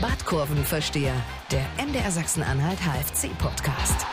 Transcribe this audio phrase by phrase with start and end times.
[0.00, 1.14] Badkurvenversteher,
[1.50, 4.06] der MDR Sachsen-Anhalt HFC-Podcast.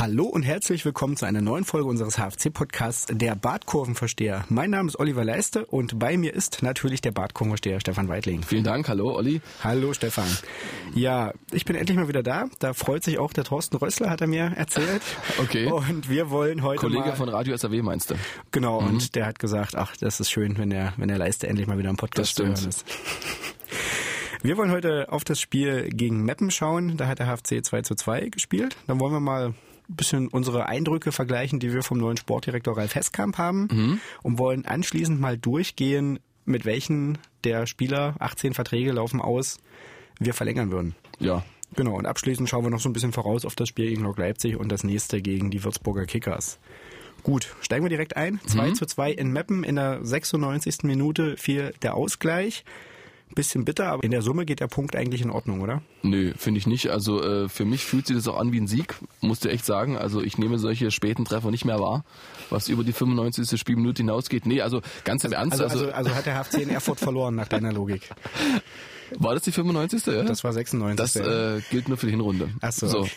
[0.00, 4.46] Hallo und herzlich willkommen zu einer neuen Folge unseres HFC-Podcasts, der Badkurvenversteher.
[4.48, 8.42] Mein Name ist Oliver Leiste und bei mir ist natürlich der Badkurvenversteher Stefan Weidling.
[8.42, 9.42] Vielen Dank, hallo Olli.
[9.62, 10.24] Hallo Stefan.
[10.94, 12.46] Ja, ich bin endlich mal wieder da.
[12.60, 15.02] Da freut sich auch der Thorsten Rössler, hat er mir erzählt.
[15.38, 15.66] okay.
[15.66, 18.14] Und wir wollen heute Kollege mal, von Radio SAW meinst du?
[18.52, 18.86] Genau, mhm.
[18.88, 21.76] und der hat gesagt, ach, das ist schön, wenn der, wenn der Leiste endlich mal
[21.76, 22.86] wieder im Podcast zu hören ist.
[24.42, 26.96] Wir wollen heute auf das Spiel gegen Meppen schauen.
[26.96, 28.74] Da hat der HFC 2 zu 2 gespielt.
[28.86, 29.52] Dann wollen wir mal
[29.96, 34.00] bisschen unsere Eindrücke vergleichen, die wir vom neuen Sportdirektor Ralf Heskamp haben mhm.
[34.22, 39.58] und wollen anschließend mal durchgehen, mit welchen der Spieler, 18 Verträge laufen aus,
[40.18, 40.94] wir verlängern würden.
[41.18, 41.44] Ja.
[41.76, 44.18] Genau, und abschließend schauen wir noch so ein bisschen voraus auf das Spiel gegen Lok
[44.18, 46.58] Leipzig und das nächste gegen die Würzburger Kickers.
[47.22, 48.40] Gut, steigen wir direkt ein.
[48.46, 48.74] 2 mhm.
[48.74, 49.62] zu 2 in Meppen.
[49.62, 50.82] In der 96.
[50.82, 52.64] Minute fiel der Ausgleich
[53.34, 55.82] bisschen bitter, aber in der Summe geht der Punkt eigentlich in Ordnung, oder?
[56.02, 56.90] Nö, finde ich nicht.
[56.90, 59.96] Also äh, für mich fühlt sich das auch an wie ein Sieg, musste echt sagen.
[59.96, 62.04] Also ich nehme solche späten Treffer nicht mehr wahr,
[62.50, 63.58] was über die 95.
[63.58, 64.46] Spielminute hinausgeht.
[64.46, 65.60] Nee, also ganz im Ernst.
[65.60, 68.08] Also, also, also, also hat der HFC in Erfurt verloren, nach deiner Logik.
[69.18, 70.06] War das die 95.
[70.06, 70.22] Ja?
[70.22, 70.96] Das war 96.
[70.96, 72.50] Das äh, gilt nur für die Hinrunde.
[72.60, 72.86] Ach so.
[72.86, 73.08] so.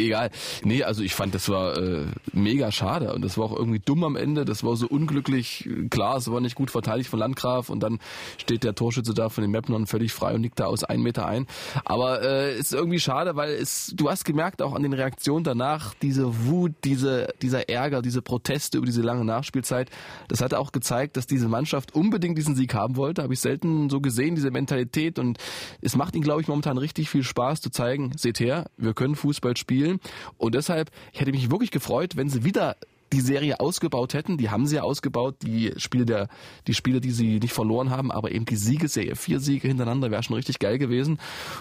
[0.00, 0.30] Egal.
[0.62, 4.04] Nee, also ich fand, das war äh, mega schade und das war auch irgendwie dumm
[4.04, 4.44] am Ende.
[4.44, 5.68] Das war so unglücklich.
[5.90, 7.98] Klar, es war nicht gut verteidigt von Landgraf und dann
[8.36, 11.26] steht der Torschütze da von den Mapnern völlig frei und nickt da aus einem Meter
[11.26, 11.48] ein.
[11.84, 15.94] Aber äh, ist irgendwie schade, weil es, du hast gemerkt auch an den Reaktionen danach,
[15.94, 19.90] diese Wut, diese, dieser Ärger, diese Proteste über diese lange Nachspielzeit,
[20.28, 23.24] das hat auch gezeigt, dass diese Mannschaft unbedingt diesen Sieg haben wollte.
[23.24, 25.38] Habe ich selten so gesehen, diese Mentalität und
[25.80, 29.16] es macht ihnen, glaube ich, momentan richtig viel Spaß zu zeigen, seht her, wir können
[29.16, 30.00] Fußball spielen
[30.36, 32.76] und deshalb, ich hätte mich wirklich gefreut, wenn sie wieder
[33.12, 34.36] die Serie ausgebaut hätten.
[34.36, 36.28] Die haben sie ja ausgebaut, die Spiele der,
[36.66, 40.22] die Spiele, die sie nicht verloren haben, aber eben die Siegesserie, vier Siege hintereinander, wäre
[40.22, 41.18] schon richtig geil gewesen.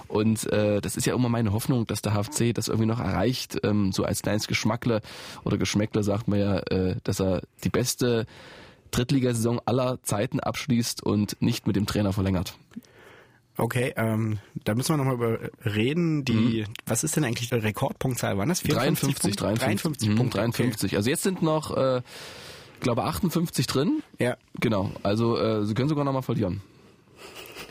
[0.07, 3.59] Und äh, das ist ja immer meine Hoffnung, dass der HFC das irgendwie noch erreicht,
[3.63, 5.01] ähm, so als kleines Geschmackle
[5.43, 8.25] oder Geschmäckle sagt man ja, äh, dass er die beste
[8.91, 12.57] Drittligasaison aller Zeiten abschließt und nicht mit dem Trainer verlängert.
[13.57, 16.23] Okay, ähm, da müssen wir nochmal über reden.
[16.23, 16.73] Die, mhm.
[16.85, 18.37] was ist denn eigentlich die Rekordpunktzahl?
[18.37, 20.37] Waren das 53, 53, 53 Punkte.
[20.37, 20.95] 53.
[20.95, 22.01] Also jetzt sind noch, äh,
[22.79, 24.03] glaube 58 drin.
[24.19, 24.37] Ja.
[24.59, 24.91] Genau.
[25.01, 26.61] Also äh, sie können sogar nochmal verlieren.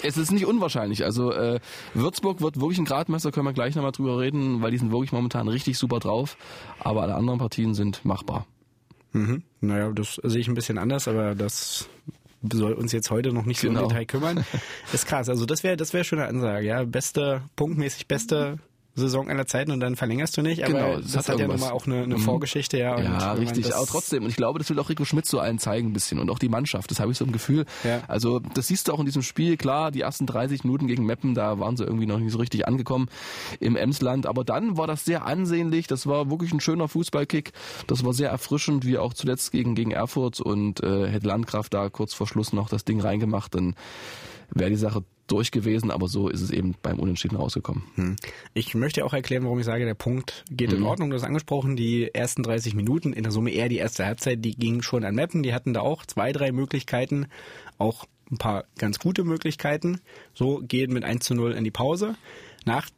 [0.03, 1.05] Es ist nicht unwahrscheinlich.
[1.05, 1.61] Also äh,
[1.95, 5.13] Würzburg wird wirklich ein Gradmesser, können wir gleich nochmal drüber reden, weil die sind wirklich
[5.13, 6.37] momentan richtig super drauf.
[6.81, 8.47] Aber alle anderen Partien sind machbar.
[9.13, 9.43] Mhm.
[9.61, 11.89] Naja, das sehe ich ein bisschen anders, aber das
[12.53, 13.81] soll uns jetzt heute noch nicht genau.
[13.81, 14.45] so im Detail kümmern.
[14.93, 15.29] ist krass.
[15.29, 16.85] Also das wäre das wäre schon eine Ansage, ja.
[16.85, 18.59] Beste, punktmäßig beste
[18.97, 20.65] Saison aller Zeiten und dann verlängerst du nicht.
[20.65, 22.21] Aber genau, das, das hat, ja nochmal auch eine, eine mhm.
[22.21, 22.99] Vorgeschichte, ja.
[22.99, 23.75] Ja, richtig.
[23.75, 26.19] Aber trotzdem, und ich glaube, das will auch Rico Schmidt so allen zeigen ein bisschen
[26.19, 26.91] und auch die Mannschaft.
[26.91, 27.67] Das habe ich so im Gefühl.
[27.85, 28.03] Ja.
[28.09, 29.57] Also das siehst du auch in diesem Spiel.
[29.57, 32.67] Klar, die ersten 30 Minuten gegen Meppen, da waren sie irgendwie noch nicht so richtig
[32.67, 33.09] angekommen
[33.61, 34.27] im Emsland.
[34.27, 35.87] Aber dann war das sehr ansehnlich.
[35.87, 37.53] Das war wirklich ein schöner Fußballkick.
[37.87, 40.41] Das war sehr erfrischend, wie auch zuletzt gegen, gegen Erfurt.
[40.41, 43.75] Und äh, hätte Landkraft da kurz vor Schluss noch das Ding reingemacht, dann
[44.51, 47.85] wäre die Sache durch gewesen, aber so ist es eben beim Unentschieden rausgekommen.
[47.95, 48.17] Hm.
[48.55, 50.79] Ich möchte auch erklären, warum ich sage, der Punkt geht mhm.
[50.79, 51.11] in Ordnung.
[51.11, 54.57] Du hast angesprochen, die ersten 30 Minuten, in der Summe eher die erste Halbzeit, die
[54.57, 55.43] ging schon an Mappen.
[55.43, 57.27] Die hatten da auch zwei, drei Möglichkeiten,
[57.79, 60.01] auch ein paar ganz gute Möglichkeiten.
[60.35, 62.17] So gehen mit 1 zu 0 in die Pause.
[62.65, 62.89] Nach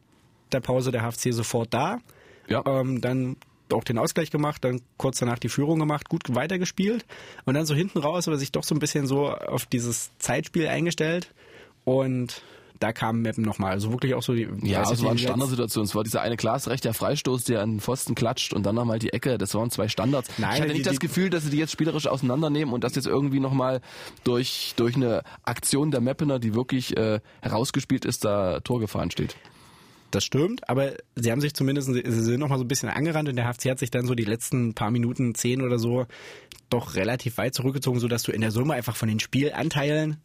[0.52, 2.00] der Pause der HFC sofort da.
[2.48, 2.62] Ja.
[2.66, 3.36] Ähm, dann
[3.72, 7.04] auch den Ausgleich gemacht, dann kurz danach die Führung gemacht, gut weitergespielt
[7.44, 10.68] und dann so hinten raus aber sich doch so ein bisschen so auf dieses Zeitspiel
[10.68, 11.34] eingestellt
[11.88, 12.42] und
[12.78, 13.72] da kam Meppen nochmal.
[13.72, 14.48] Also wirklich auch so die.
[14.62, 15.84] Ja, es war eine Standardsituation.
[15.84, 19.12] Es war dieser eine glasrechter Freistoß, der an den Pfosten klatscht und dann nochmal die
[19.12, 19.38] Ecke.
[19.38, 20.30] Das waren zwei Standards.
[20.38, 22.94] Nein, ich hatte nicht die, das Gefühl, dass sie die jetzt spielerisch auseinandernehmen und das
[22.94, 23.80] jetzt irgendwie nochmal
[24.22, 29.36] durch, durch eine Aktion der Meppener, die wirklich äh, herausgespielt ist, da Torgefahr entsteht.
[30.10, 33.28] Das stimmt, aber sie haben sich zumindest, sie sind noch mal so ein bisschen angerannt
[33.28, 36.06] und der HFC hat sich dann so die letzten paar Minuten, zehn oder so,
[36.70, 40.16] doch relativ weit zurückgezogen, so dass du in der Summe einfach von den Spielanteilen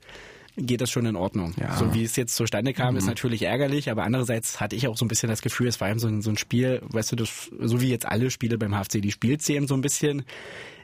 [0.56, 1.54] geht das schon in Ordnung.
[1.60, 1.76] Ja.
[1.78, 3.00] So wie es jetzt zustande kam, mhm.
[3.00, 5.90] ist natürlich ärgerlich, aber andererseits hatte ich auch so ein bisschen das Gefühl, es war
[5.90, 8.74] eben so ein, so ein Spiel, weißt du, das, so wie jetzt alle Spiele beim
[8.74, 10.24] HFC, die spielt sie eben so ein bisschen.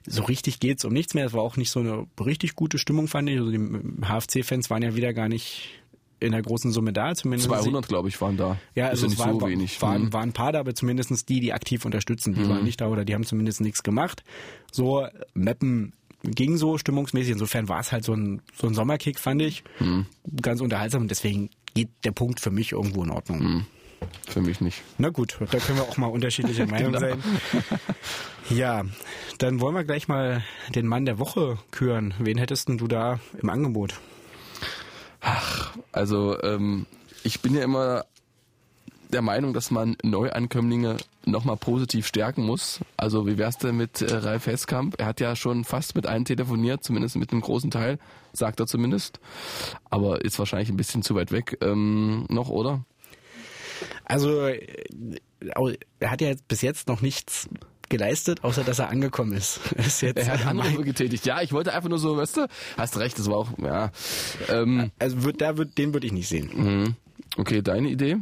[0.08, 1.26] So richtig geht's um nichts mehr.
[1.26, 3.38] Es war auch nicht so eine richtig gute Stimmung, fand ich.
[3.38, 3.60] Also die
[4.02, 5.82] HFC-Fans waren ja wieder gar nicht
[6.20, 7.50] in der großen Summe da, zumindest.
[7.50, 8.58] 200, glaube ich, waren da.
[8.76, 9.82] Ja, also ja es war, so wenig.
[9.82, 10.14] Waren, mhm.
[10.14, 12.50] waren ein paar da, aber zumindest die, die aktiv unterstützen, die mhm.
[12.50, 14.24] waren nicht da oder die haben zumindest nichts gemacht.
[14.72, 15.94] So, Mappen
[16.24, 17.34] ging so stimmungsmäßig.
[17.34, 19.64] Insofern war es halt so ein, so ein Sommerkick, fand ich.
[19.80, 20.06] Mhm.
[20.42, 23.40] Ganz unterhaltsam und deswegen geht der Punkt für mich irgendwo in Ordnung.
[23.44, 23.66] Mhm.
[24.28, 24.82] Für mich nicht.
[24.98, 27.00] Na gut, da können wir auch mal unterschiedlicher Meinung genau.
[27.00, 27.24] sein.
[28.50, 28.84] Ja,
[29.40, 30.44] dann wollen wir gleich mal
[30.74, 32.14] den Mann der Woche küren.
[32.20, 34.00] Wen hättest du da im Angebot?
[35.22, 36.86] Ach, Also ähm,
[37.24, 38.06] ich bin ja immer
[39.10, 42.80] der Meinung, dass man Neuankömmlinge nochmal positiv stärken muss.
[42.96, 44.96] Also wie wär's denn mit äh, Ralf Heskamp?
[45.00, 48.00] Er hat ja schon fast mit allen telefoniert, zumindest mit einem großen Teil,
[48.34, 49.20] sagt er zumindest.
[49.90, 52.86] Aber ist wahrscheinlich ein bisschen zu weit weg ähm, noch, oder?
[54.06, 54.60] Also äh,
[56.00, 57.50] er hat ja bis jetzt noch nichts
[57.90, 59.60] geleistet, außer dass er angekommen ist.
[59.78, 61.26] ist jetzt er hat Anrufe getätigt.
[61.26, 62.48] Ja, ich wollte einfach nur so, weißt du,
[62.78, 63.92] hast recht, das war auch, ja.
[64.50, 66.52] Ähm, also wird, da wird, den würde ich nicht sehen.
[66.54, 66.96] Mhm.
[67.38, 68.18] Okay, deine Idee?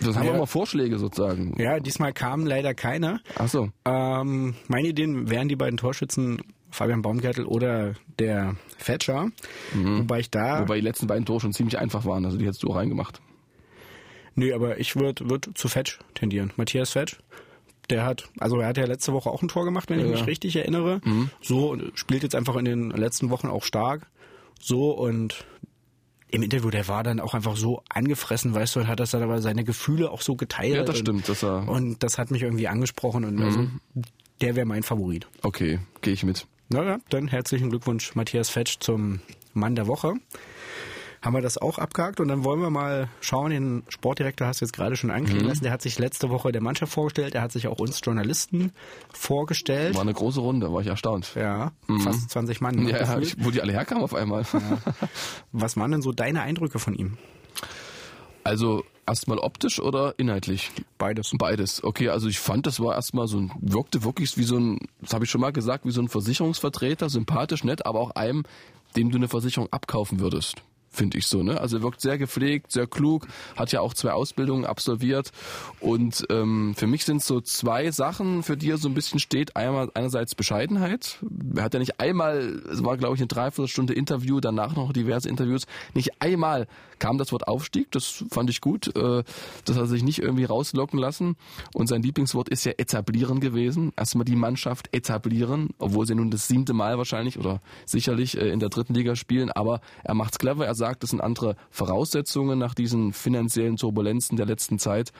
[0.00, 1.54] Das haben wir mal Vorschläge sozusagen.
[1.58, 3.20] Ja, diesmal kamen leider keine.
[3.36, 3.70] Ach so.
[3.84, 6.40] Ähm, meine Ideen wären die beiden Torschützen
[6.74, 9.30] Fabian Baumgärtel oder der Fetscher.
[9.72, 10.00] Mhm.
[10.00, 10.62] Wobei ich da.
[10.62, 13.20] Wobei die letzten beiden Tore schon ziemlich einfach waren, also die hättest du auch reingemacht.
[14.34, 16.52] Nö, aber ich würde würd zu Fetch tendieren.
[16.56, 17.20] Matthias Fetch.
[17.90, 20.06] Der hat, also er hat ja letzte Woche auch ein Tor gemacht, wenn ja.
[20.06, 21.00] ich mich richtig erinnere.
[21.04, 21.30] Mhm.
[21.40, 24.08] So spielt jetzt einfach in den letzten Wochen auch stark.
[24.58, 25.44] So und
[26.28, 29.22] im Interview, der war dann auch einfach so angefressen, weißt du, und hat das dann
[29.22, 30.74] aber seine Gefühle auch so geteilt.
[30.74, 31.28] Ja, das stimmt.
[31.28, 33.80] Das er und das hat mich irgendwie angesprochen und also, mhm.
[33.94, 34.08] also,
[34.40, 35.28] der wäre mein Favorit.
[35.42, 36.46] Okay, gehe ich mit.
[36.68, 39.20] Naja, dann herzlichen Glückwunsch, Matthias Fetsch, zum
[39.52, 40.14] Mann der Woche
[41.24, 43.50] haben wir das auch abgehakt und dann wollen wir mal schauen.
[43.50, 45.48] Den Sportdirektor hast du jetzt gerade schon anklingen mhm.
[45.48, 45.62] lassen.
[45.62, 47.34] Der hat sich letzte Woche der Mannschaft vorgestellt.
[47.34, 48.72] Er hat sich auch uns Journalisten
[49.10, 49.94] vorgestellt.
[49.94, 51.34] War eine große Runde, war ich erstaunt.
[51.34, 52.00] Ja, mhm.
[52.00, 52.86] fast 20 Mann.
[52.86, 54.42] Ja, ich, wo die alle herkamen auf einmal.
[54.52, 54.78] Ja.
[55.52, 57.16] Was waren denn so deine Eindrücke von ihm?
[58.42, 60.72] Also erstmal optisch oder inhaltlich?
[60.98, 61.32] Beides.
[61.38, 61.82] Beides.
[61.82, 65.14] Okay, also ich fand, das war erstmal so ein, wirkte wirklich wie so ein, das
[65.14, 68.44] habe ich schon mal gesagt, wie so ein Versicherungsvertreter, sympathisch, nett, aber auch einem,
[68.96, 70.62] dem du eine Versicherung abkaufen würdest
[70.94, 71.42] finde ich so.
[71.42, 71.60] Ne?
[71.60, 73.26] Also er wirkt sehr gepflegt, sehr klug,
[73.56, 75.30] hat ja auch zwei Ausbildungen absolviert.
[75.80, 79.56] Und ähm, für mich sind so zwei Sachen, für die er so ein bisschen steht.
[79.56, 81.18] Einmal einerseits Bescheidenheit.
[81.54, 85.28] Er hat ja nicht einmal, es war glaube ich eine Dreiviertelstunde Interview, danach noch diverse
[85.28, 86.66] Interviews, nicht einmal
[87.04, 87.90] kam das Wort Aufstieg.
[87.90, 88.96] Das fand ich gut.
[88.96, 89.24] Äh,
[89.66, 91.36] das hat er sich nicht irgendwie rauslocken lassen.
[91.74, 93.92] Und sein Lieblingswort ist ja etablieren gewesen.
[93.94, 98.58] Erstmal die Mannschaft etablieren, obwohl sie nun das siebte Mal wahrscheinlich oder sicherlich äh, in
[98.58, 99.52] der dritten Liga spielen.
[99.52, 100.64] Aber er macht's clever.
[100.64, 105.12] Er sagt, es sind andere Voraussetzungen nach diesen finanziellen Turbulenzen der letzten Zeit.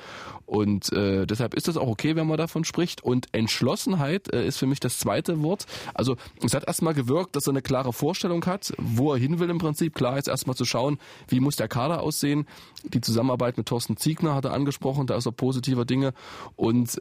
[0.46, 3.04] Und äh, deshalb ist es auch okay, wenn man davon spricht.
[3.04, 5.66] Und Entschlossenheit ist für mich das zweite Wort.
[5.92, 9.50] Also es hat erstmal gewirkt, dass er eine klare Vorstellung hat, wo er hin will
[9.50, 9.94] im Prinzip.
[9.94, 10.98] Klar ist erstmal zu schauen,
[11.28, 12.46] wie muss der Kader aussehen.
[12.84, 16.12] Die Zusammenarbeit mit Thorsten Ziegner hat er angesprochen, da ist er positiver Dinge.
[16.54, 17.00] Und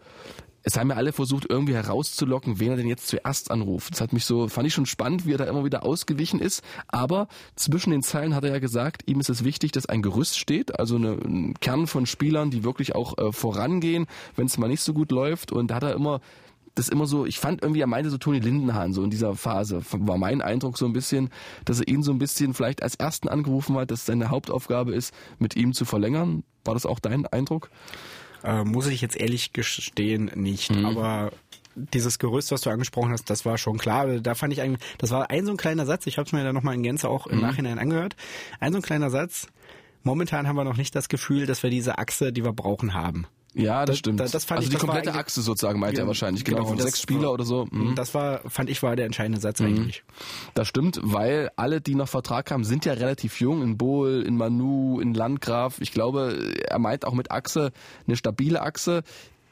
[0.63, 3.91] es haben ja alle versucht, irgendwie herauszulocken, wen er denn jetzt zuerst anruft.
[3.93, 6.63] Das hat mich so, fand ich schon spannend, wie er da immer wieder ausgewichen ist.
[6.87, 10.39] Aber zwischen den Zeilen hat er ja gesagt, ihm ist es wichtig, dass ein Gerüst
[10.39, 14.69] steht, also eine, ein Kern von Spielern, die wirklich auch äh, vorangehen, wenn es mal
[14.69, 15.51] nicht so gut läuft.
[15.51, 16.21] Und da hat er immer
[16.75, 19.81] das immer so, ich fand irgendwie, er meinte so Toni Lindenhahn so in dieser Phase,
[19.91, 21.29] war mein Eindruck so ein bisschen,
[21.65, 25.13] dass er ihn so ein bisschen vielleicht als Ersten angerufen hat, dass seine Hauptaufgabe ist,
[25.37, 26.43] mit ihm zu verlängern.
[26.65, 27.69] War das auch dein Eindruck?
[28.43, 30.71] Äh, muss ich jetzt ehrlich gestehen, nicht.
[30.71, 30.85] Mhm.
[30.85, 31.31] Aber
[31.75, 34.19] dieses Gerüst, was du angesprochen hast, das war schon klar.
[34.19, 36.43] Da fand ich eigentlich, das war ein so ein kleiner Satz, ich habe es mir
[36.43, 37.43] dann nochmal in Gänze auch im mhm.
[37.43, 38.15] Nachhinein angehört.
[38.59, 39.47] Ein so ein kleiner Satz.
[40.03, 43.25] Momentan haben wir noch nicht das Gefühl, dass wir diese Achse, die wir brauchen, haben.
[43.53, 44.19] Ja, das, stimmt.
[44.19, 46.79] Das, das fand also ich, die komplette Achse sozusagen meint er wahrscheinlich, genau, genau von
[46.79, 47.67] sechs Spieler oder so.
[47.69, 47.95] Mhm.
[47.95, 49.67] Das war, fand ich, war der entscheidende Satz mhm.
[49.67, 50.03] eigentlich.
[50.53, 53.61] Das stimmt, weil alle, die noch Vertrag haben, sind ja relativ jung.
[53.61, 55.79] In Bohl, in Manu, in Landgraf.
[55.79, 57.71] Ich glaube, er meint auch mit Achse
[58.07, 59.03] eine stabile Achse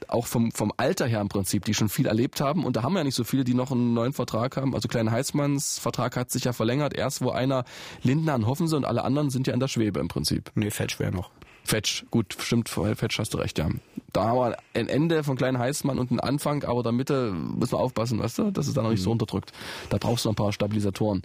[0.08, 2.66] auch vom, vom Alter her im Prinzip, die schon viel erlebt haben.
[2.66, 4.74] Und da haben wir ja nicht so viele, die noch einen neuen Vertrag haben.
[4.74, 6.94] Also Klein Heißmanns Vertrag hat sich ja verlängert.
[6.94, 7.66] Erst wo einer
[8.02, 10.52] Lindner an Hoffense und alle anderen sind ja in der Schwebe im Prinzip.
[10.56, 11.32] Nee, fällt schwer noch.
[11.64, 13.70] Fetch, gut, stimmt, Fetch hast du recht, ja.
[14.14, 17.74] Da haben wir ein Ende von Klein Heißmann und einen Anfang, aber der Mitte müssen
[17.74, 19.14] wir aufpassen, weißt du, dass es da noch nicht so mhm.
[19.14, 19.54] unterdrückt.
[19.90, 21.22] Da brauchst du noch ein paar Stabilisatoren.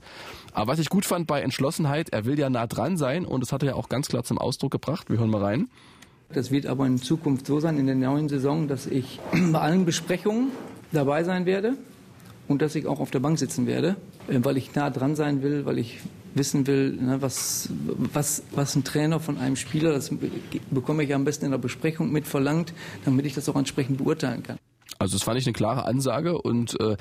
[0.52, 3.52] Aber was ich gut fand bei Entschlossenheit, er will ja nah dran sein und das
[3.52, 5.10] hat er ja auch ganz klar zum Ausdruck gebracht.
[5.10, 5.68] Wir hören mal rein.
[6.32, 9.20] Das wird aber in Zukunft so sein, in der neuen Saison, dass ich
[9.52, 10.50] bei allen Besprechungen
[10.92, 11.74] dabei sein werde
[12.48, 13.96] und dass ich auch auf der Bank sitzen werde,
[14.28, 16.00] äh, weil ich nah dran sein will, weil ich
[16.36, 17.68] wissen will, ne, was,
[18.12, 20.10] was, was ein Trainer von einem Spieler, das
[20.70, 22.72] bekomme ich am besten in der Besprechung mit verlangt,
[23.04, 24.58] damit ich das auch entsprechend beurteilen kann.
[24.98, 26.96] Also das fand ich eine klare Ansage und äh,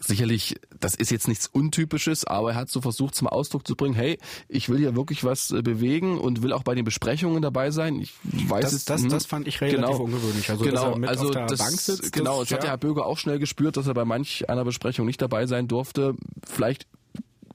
[0.00, 3.94] sicherlich, das ist jetzt nichts Untypisches, aber er hat so versucht zum Ausdruck zu bringen,
[3.94, 7.70] hey, ich will hier wirklich was äh, bewegen und will auch bei den Besprechungen dabei
[7.70, 8.00] sein.
[8.00, 8.84] Ich weiß das, es.
[8.84, 9.08] Das, hm?
[9.08, 10.50] das fand ich relativ genau, ungewöhnlich.
[10.50, 13.76] Also, genau, also das, sitzt, genau, das, das hat ja Herr Böger auch schnell gespürt,
[13.76, 16.14] dass er bei manch einer Besprechung nicht dabei sein durfte.
[16.44, 16.86] Vielleicht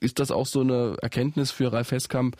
[0.02, 2.36] ist das auch so eine Erkenntnis für Ralf Heskamp,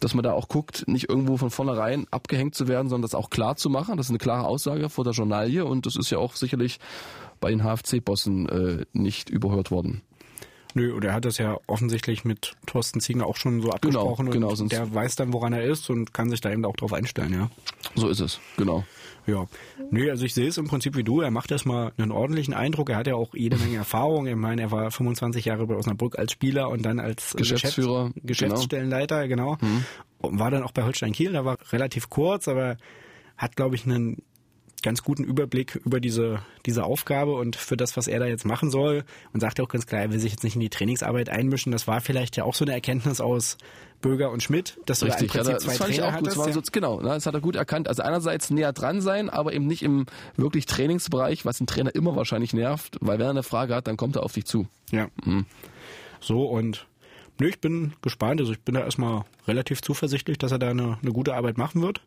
[0.00, 3.30] dass man da auch guckt, nicht irgendwo von vornherein abgehängt zu werden, sondern das auch
[3.30, 3.96] klar zu machen.
[3.96, 6.78] Das ist eine klare Aussage vor der Journalie und das ist ja auch sicherlich
[7.40, 10.02] bei den HFC-Bossen äh, nicht überhört worden.
[10.74, 14.48] Nö, und er hat das ja offensichtlich mit Thorsten Ziegner auch schon so abgesprochen Genau,
[14.48, 16.92] genau, und der weiß dann, woran er ist und kann sich da eben auch drauf
[16.92, 17.50] einstellen, ja.
[17.94, 18.84] So ist es, genau.
[19.26, 19.46] Ja.
[19.90, 21.20] Nö, also ich sehe es im Prinzip wie du.
[21.20, 22.90] Er macht erstmal einen ordentlichen Eindruck.
[22.90, 24.26] Er hat ja auch jede Menge Erfahrung.
[24.26, 28.10] Ich meine, er war 25 Jahre bei Osnabrück als Spieler und dann als äh, Geschäftsführer,
[28.14, 29.58] Geschäfts Geschäftsstellenleiter, genau.
[30.18, 31.32] Und war dann auch bei Holstein Kiel.
[31.32, 32.76] Da war relativ kurz, aber
[33.36, 34.22] hat, glaube ich, einen
[34.82, 38.70] ganz guten Überblick über diese, diese Aufgabe und für das, was er da jetzt machen
[38.70, 39.04] soll.
[39.32, 41.72] Und sagt ja auch ganz klar, er will sich jetzt nicht in die Trainingsarbeit einmischen.
[41.72, 43.58] Das war vielleicht ja auch so eine Erkenntnis aus
[44.00, 46.08] Böger und Schmidt, dass du da im Richtig, ja, Prinzip das zwei fand ich Trainer
[46.08, 46.26] auch gut.
[46.26, 46.38] Das hattest.
[46.38, 46.64] war ja.
[46.64, 47.88] so, genau, das hat er gut erkannt.
[47.88, 50.06] Also einerseits näher dran sein, aber eben nicht im
[50.36, 53.96] wirklich Trainingsbereich, was den Trainer immer wahrscheinlich nervt, weil wenn er eine Frage hat, dann
[53.96, 54.66] kommt er auf dich zu.
[54.90, 55.08] Ja.
[56.20, 56.86] So und
[57.38, 58.40] nö, ich bin gespannt.
[58.40, 61.82] Also ich bin da erstmal relativ zuversichtlich, dass er da eine, eine gute Arbeit machen
[61.82, 62.00] wird.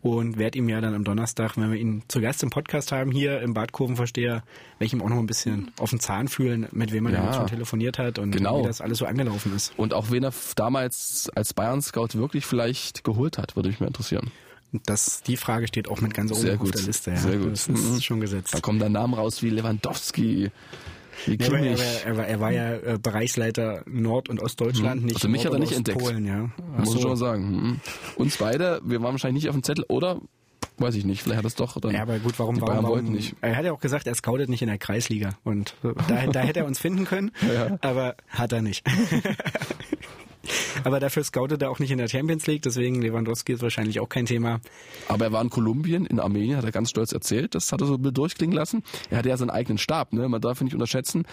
[0.00, 3.10] Und werde ihm ja dann am Donnerstag, wenn wir ihn zu Gast im Podcast haben,
[3.10, 4.44] hier im Badkurvenversteher, werde
[4.84, 7.22] ich ihm auch noch ein bisschen auf den Zahn fühlen, mit wem er Ja.
[7.24, 8.60] denn schon telefoniert hat und Genau.
[8.62, 9.72] wie das alles so angelaufen ist.
[9.76, 14.30] Und auch wen er damals als Bayern-Scout wirklich vielleicht geholt hat, würde mich mal interessieren.
[14.84, 16.74] Das, die Frage steht auch mit ganz oben Sehr auf gut.
[16.74, 17.10] der Liste.
[17.12, 17.16] Ja.
[17.16, 17.52] Sehr gut.
[17.52, 18.00] Das ist Mhm.
[18.00, 18.54] schon gesetzt.
[18.54, 20.50] Da kommen dann Namen raus wie Lewandowski,
[21.26, 25.44] Ja, aber er, war- er, war, ja äh, Bereichsleiter Nord- und Ostdeutschland, nicht Also mich
[25.44, 25.96] Nord- hat er nicht entdeckt.
[26.00, 26.50] Ostpolen, ja.
[26.78, 26.92] Muss so.
[26.94, 27.50] man schon mal sagen.
[27.50, 27.80] Mhm.
[28.16, 30.20] Uns beide, wir waren wahrscheinlich nicht auf dem Zettel, oder?
[30.80, 31.90] Weiß ich nicht, vielleicht hat es doch dann.
[31.92, 33.34] Ja, aber gut, warum, warum, warum nicht.
[33.40, 36.60] Er hat ja auch gesagt, er scoutet nicht in der Kreisliga und da, da hätte
[36.60, 37.32] er uns finden können,
[37.80, 38.86] aber hat er nicht.
[40.84, 44.08] aber dafür scoutet er auch nicht in der Champions League, deswegen Lewandowski ist wahrscheinlich auch
[44.08, 44.60] kein Thema.
[45.08, 47.54] Aber er war in Kolumbien, in Armenien, hat er ganz stolz erzählt.
[47.54, 48.82] Das hat er so durchklingen lassen.
[49.10, 50.28] Er hatte ja seinen eigenen Stab, ne?
[50.28, 51.24] Man darf ihn nicht unterschätzen.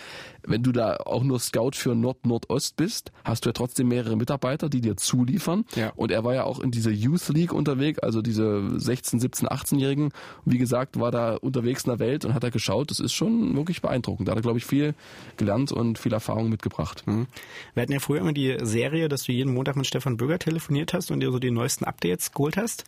[0.43, 4.69] Wenn du da auch nur Scout für Nord-Nordost bist, hast du ja trotzdem mehrere Mitarbeiter,
[4.69, 5.65] die dir zuliefern.
[5.75, 5.91] Ja.
[5.95, 10.11] Und er war ja auch in dieser Youth League unterwegs, also diese 16, 17, 18-Jährigen.
[10.45, 12.91] Wie gesagt, war da unterwegs in der Welt und hat da geschaut.
[12.91, 14.27] Das ist schon wirklich beeindruckend.
[14.27, 14.93] Da hat er, glaube ich, viel
[15.37, 17.03] gelernt und viel Erfahrung mitgebracht.
[17.05, 20.93] Wir hatten ja früher immer die Serie, dass du jeden Montag mit Stefan Böger telefoniert
[20.93, 22.85] hast und dir so die neuesten Updates geholt hast.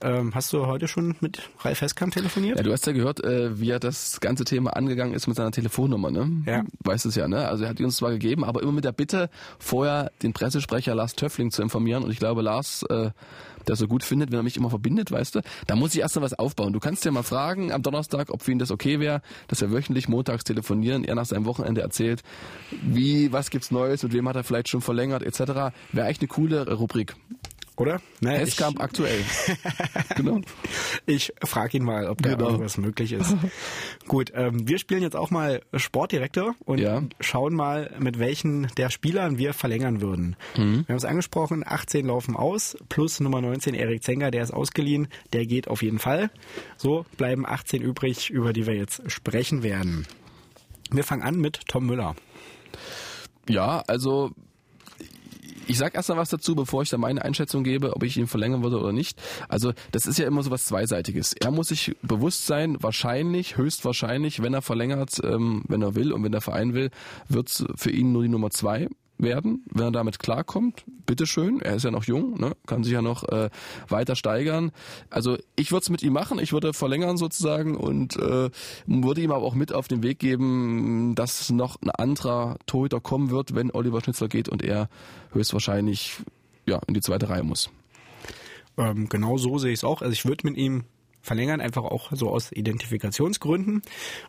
[0.00, 2.58] Ähm, hast du heute schon mit Ralf Heskamp telefoniert?
[2.58, 5.50] Ja, du hast ja gehört, äh, wie er das ganze Thema angegangen ist mit seiner
[5.50, 6.42] Telefonnummer, ne?
[6.46, 6.64] Ja.
[6.84, 7.48] Weißt es ja, ne?
[7.48, 10.94] Also er hat die uns zwar gegeben, aber immer mit der Bitte, vorher den Pressesprecher
[10.94, 12.04] Lars Töffling zu informieren.
[12.04, 13.10] Und ich glaube, Lars, äh,
[13.68, 16.16] der so gut findet, wenn er mich immer verbindet, weißt du, da muss ich erst
[16.16, 16.72] mal was aufbauen.
[16.72, 19.70] Du kannst ja mal fragen am Donnerstag, ob für ihn das okay wäre, dass wir
[19.70, 22.22] wöchentlich montags telefonieren, er nach seinem Wochenende erzählt,
[22.82, 25.38] wie, was gibt's Neues, mit wem hat er vielleicht schon verlängert, etc.
[25.92, 27.14] Wäre eigentlich eine coole Rubrik.
[27.78, 28.00] Oder?
[28.20, 29.20] Ne, ich- Heskamp aktuell.
[30.16, 30.40] genau.
[31.06, 32.46] Ich frage ihn mal, ob da Genau.
[32.46, 33.36] irgendwas möglich ist.
[34.08, 37.02] Gut, ähm, wir spielen jetzt auch mal Sportdirektor und Ja.
[37.20, 40.34] schauen mal, mit welchen der Spielern wir verlängern würden.
[40.56, 40.84] Mhm.
[40.86, 45.06] Wir haben es angesprochen, 18 laufen aus, plus Nummer 19 Erik Zenger, der ist ausgeliehen,
[45.32, 46.30] der geht auf jeden Fall.
[46.76, 50.04] So bleiben 18 übrig, über die wir jetzt sprechen werden.
[50.90, 52.16] Wir fangen an mit Tom Müller.
[53.48, 54.32] Ja, also
[55.68, 58.26] ich sag erst mal was dazu, bevor ich da meine Einschätzung gebe, ob ich ihn
[58.26, 59.20] verlängern würde oder nicht.
[59.48, 61.34] Also das ist ja immer so was Zweiseitiges.
[61.34, 66.24] Er muss sich bewusst sein, wahrscheinlich, höchstwahrscheinlich, wenn er verlängert, ähm, wenn er will und
[66.24, 66.90] wenn der Verein will,
[67.28, 71.84] wird's für ihn nur die Nummer zwei werden, wenn er damit klarkommt, bitteschön, er ist
[71.84, 72.56] ja noch jung, ne?
[72.66, 73.50] kann sich ja noch äh,
[73.88, 74.70] weiter steigern.
[75.10, 78.50] Also ich würde es mit ihm machen, ich würde verlängern sozusagen und äh,
[78.86, 83.30] würde ihm aber auch mit auf den Weg geben, dass noch ein anderer Torhüter kommen
[83.30, 84.88] wird, wenn Oliver Schnitzler geht und er
[85.32, 86.16] höchstwahrscheinlich
[86.66, 87.70] ja, in die zweite Reihe muss.
[88.76, 90.02] Ähm, genau so sehe ich es auch.
[90.02, 90.84] Also ich würde mit ihm
[91.28, 93.82] verlängern, einfach auch so aus Identifikationsgründen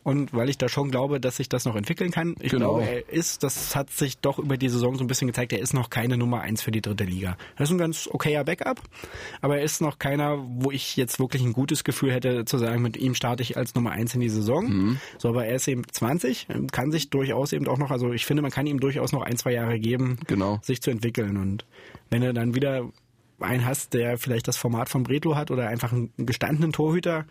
[0.03, 2.35] und weil ich da schon glaube, dass sich das noch entwickeln kann.
[2.39, 2.75] Ich Genau.
[2.77, 5.59] glaube, er ist, das hat sich doch über die Saison so ein bisschen gezeigt, er
[5.59, 7.37] ist noch keine Nummer eins für die dritte Liga.
[7.57, 8.81] Das ist ein ganz okayer Backup,
[9.41, 12.81] aber er ist noch keiner, wo ich jetzt wirklich ein gutes Gefühl hätte zu sagen,
[12.81, 14.99] mit ihm starte ich als Nummer eins in die Saison.
[15.17, 18.41] So, aber er ist eben 20, kann sich durchaus eben auch noch, also ich finde,
[18.41, 20.59] man kann ihm durchaus noch ein, zwei Jahre geben, Genau.
[20.61, 21.65] sich zu entwickeln und
[22.09, 22.89] wenn er dann wieder
[23.41, 27.25] einen hast, der vielleicht das Format von Bretlo hat oder einfach einen gestandenen Torhüter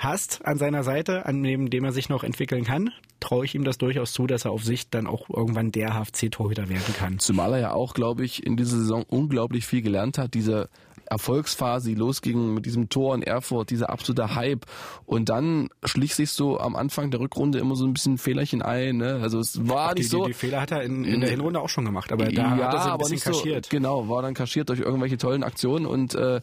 [0.00, 3.64] hast an seiner Seite, an neben dem er sich noch entwickeln kann, traue ich ihm
[3.64, 7.18] das durchaus zu, dass er auf Sicht dann auch irgendwann der HFC-Torhüter werden kann.
[7.18, 10.32] Zumal er ja auch, glaube ich, in dieser Saison unglaublich viel gelernt hat.
[10.32, 10.70] Diese
[11.10, 14.64] Erfolgsphase, die losging mit diesem Tor in Erfurt, dieser absolute Hype.
[15.06, 18.96] Und dann schlich sich so am Anfang der Rückrunde immer so ein bisschen Fehlerchen ein.
[18.98, 19.18] Ne?
[19.20, 20.24] Also es war Die, nicht die, so.
[20.26, 22.74] die Fehler hat er in, in der Hinrunde auch schon gemacht, aber da ja, hat
[22.74, 23.66] er sie ein aber bisschen nicht kaschiert.
[23.66, 23.70] so.
[23.70, 26.40] Genau, war dann kaschiert durch irgendwelche tollen Aktionen und äh,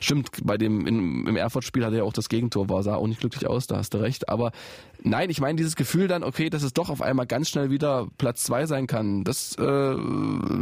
[0.00, 3.20] stimmt, bei dem in, im Erfurt-Spiel hatte er auch das Gegentor, war sah auch nicht
[3.20, 4.28] glücklich aus, da hast du recht.
[4.28, 4.52] Aber
[5.06, 8.08] Nein, ich meine dieses Gefühl dann, okay, dass es doch auf einmal ganz schnell wieder
[8.18, 9.22] Platz zwei sein kann.
[9.22, 9.96] Das äh,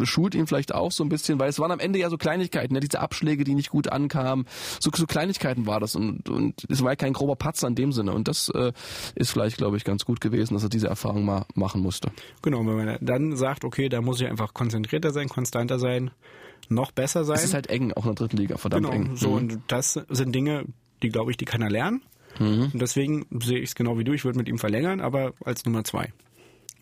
[0.05, 2.75] schult ihn vielleicht auch so ein bisschen, weil es waren am Ende ja so Kleinigkeiten,
[2.75, 2.81] ne?
[2.81, 4.45] diese Abschläge, die nicht gut ankamen.
[4.81, 7.93] So, so Kleinigkeiten war das und, und es war ja kein grober Patzer in dem
[7.93, 8.13] Sinne.
[8.13, 8.73] Und das äh,
[9.15, 12.11] ist vielleicht, glaube ich, ganz gut gewesen, dass er diese Erfahrung mal machen musste.
[12.43, 16.11] Genau, wenn man dann sagt, okay, da muss ich einfach konzentrierter sein, konstanter sein,
[16.69, 17.37] noch besser sein.
[17.37, 19.17] Es ist halt eng, auch in der dritten Liga, verdammt genau, eng.
[19.17, 19.35] so Mhm.
[19.37, 20.67] und das sind Dinge,
[21.03, 22.03] die glaube ich, die kann er lernen.
[22.39, 22.71] Mhm.
[22.73, 24.13] Und deswegen sehe ich es genau wie du.
[24.13, 26.13] Ich würde mit ihm verlängern, aber als Nummer zwei.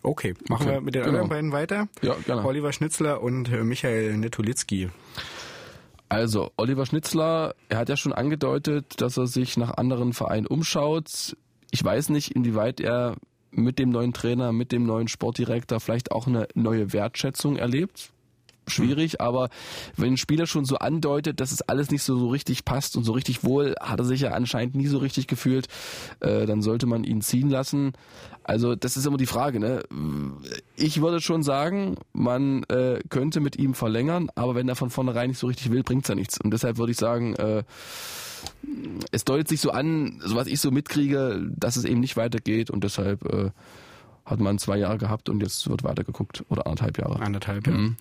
[0.01, 1.13] Okay, machen Okay, wir mit den genau.
[1.13, 1.87] anderen beiden weiter.
[2.01, 2.43] Ja, gerne.
[2.45, 4.89] Oliver Schnitzler und äh, Michael Netolitzki.
[6.09, 11.35] Also, Oliver Schnitzler, er hat ja schon angedeutet, dass er sich nach anderen Vereinen umschaut.
[11.71, 13.15] Ich weiß nicht, inwieweit er
[13.49, 18.11] mit dem neuen Trainer, mit dem neuen Sportdirektor vielleicht auch eine neue Wertschätzung erlebt.
[18.67, 19.49] Schwierig, aber
[19.97, 23.03] wenn ein Spieler schon so andeutet, dass es alles nicht so, so richtig passt und
[23.03, 25.67] so richtig wohl, hat er sich ja anscheinend nie so richtig gefühlt,
[26.21, 27.93] äh, dann sollte man ihn ziehen lassen.
[28.43, 29.59] Also das ist immer die Frage.
[29.59, 29.83] Ne?
[30.75, 35.29] Ich würde schon sagen, man äh, könnte mit ihm verlängern, aber wenn er von vornherein
[35.29, 36.39] nicht so richtig will, bringt's ja nichts.
[36.39, 37.63] Und deshalb würde ich sagen, äh,
[39.11, 42.69] es deutet sich so an, so was ich so mitkriege, dass es eben nicht weitergeht
[42.69, 43.51] und deshalb äh,
[44.25, 47.19] hat man zwei Jahre gehabt und jetzt wird weitergeguckt oder anderthalb Jahre.
[47.19, 47.73] Anderthalb, ja.
[47.73, 47.97] Mhm.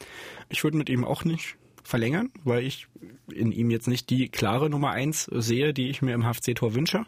[0.48, 2.86] Ich würde mit ihm auch nicht verlängern, weil ich
[3.32, 7.04] in ihm jetzt nicht die klare Nummer eins sehe, die ich mir im HFC-Tor wünsche.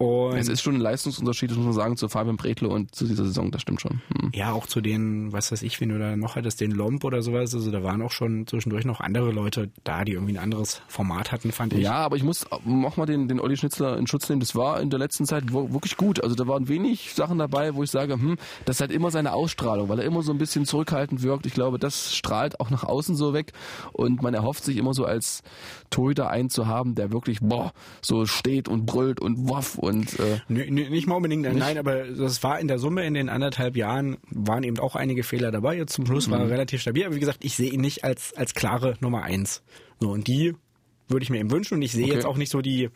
[0.00, 0.38] Und.
[0.38, 3.26] Es ist schon ein Leistungsunterschied, das muss man sagen, zu Fabian Bretlo und zu dieser
[3.26, 4.00] Saison, das stimmt schon.
[4.18, 4.30] Hm.
[4.32, 7.20] ja, auch zu den, was weiß ich, wenn du da noch hattest, den Lomb oder
[7.20, 7.54] sowas.
[7.54, 11.32] Also da waren auch schon zwischendurch noch andere Leute da, die irgendwie ein anderes Format
[11.32, 11.80] hatten, fand ich.
[11.80, 14.40] Ja, aber ich muss auch mal den, den Olli Schnitzler in Schutz nehmen.
[14.40, 16.24] Das war in der letzten Zeit wirklich gut.
[16.24, 19.34] Also da waren wenig Sachen dabei, wo ich sage, hm, das ist halt immer seine
[19.34, 21.44] Ausstrahlung, weil er immer so ein bisschen zurückhaltend wirkt.
[21.44, 23.52] Ich glaube, das strahlt auch nach außen so weg
[23.92, 25.42] und man erhofft sich immer so als
[25.90, 30.38] Torhüter einen zu haben, der wirklich, boah, so steht und brüllt und waff und äh,
[30.48, 34.18] Nö, nicht mal unbedingt, nein, aber das war in der Summe in den anderthalb Jahren,
[34.30, 35.76] waren eben auch einige Fehler dabei.
[35.76, 38.32] Jetzt zum Schluss war er relativ stabil, aber wie gesagt, ich sehe ihn nicht als,
[38.36, 39.62] als klare Nummer eins.
[40.00, 40.54] So, und die
[41.08, 42.14] würde ich mir eben wünschen und ich sehe Okay.
[42.14, 42.88] jetzt auch nicht so die,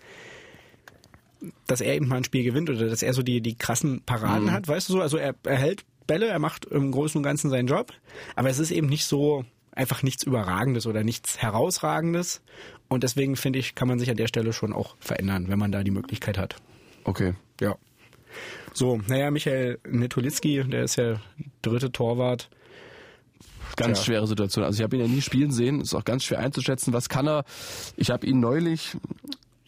[1.67, 4.53] dass er eben mal ein Spiel gewinnt oder dass er so die, die krassen Paraden
[4.53, 5.01] hat, weißt du so?
[5.01, 7.93] Also er, er hält Bälle, er macht im Großen und Ganzen seinen Job,
[8.37, 12.43] aber es ist eben nicht so einfach nichts Überragendes oder nichts Herausragendes
[12.89, 15.73] und deswegen finde ich, kann man sich an der Stelle schon auch verändern, wenn man
[15.73, 16.57] da die Möglichkeit hat.
[17.05, 17.35] Okay.
[17.61, 17.77] Ja.
[18.73, 21.21] So, naja, Michael Netolitzki, der ist ja
[21.63, 22.51] dritte Torwart.
[23.77, 24.05] Ganz Ja.
[24.05, 24.65] schwere Situation.
[24.65, 25.81] Also ich habe ihn ja nie spielen sehen.
[25.81, 26.93] Ist auch ganz schwer einzuschätzen.
[26.93, 27.45] Was kann er?
[27.97, 28.97] Ich habe ihn neulich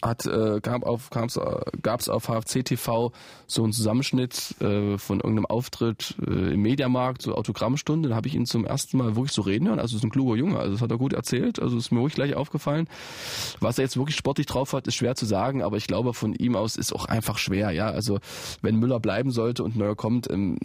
[0.06, 1.42] hat äh, gab auf gab's, äh,
[1.82, 3.12] gab's auf HFC TV
[3.46, 8.08] so einen Zusammenschnitt äh, von irgendeinem Auftritt äh, im Mediamarkt, so Autogrammstunde.
[8.08, 9.78] Da habe ich ihn zum ersten Mal wirklich so reden hören.
[9.78, 10.58] Also ist ein kluger Junge.
[10.58, 11.60] Also das hat er gut erzählt.
[11.60, 12.88] Also ist mir wirklich gleich aufgefallen.
[13.60, 15.62] Was er jetzt wirklich sportlich drauf hat, ist schwer zu sagen.
[15.62, 17.70] Aber ich glaube von ihm aus ist auch einfach schwer.
[17.70, 18.18] Ja, also
[18.62, 20.58] wenn Müller bleiben sollte und Neuer kommt, ähm,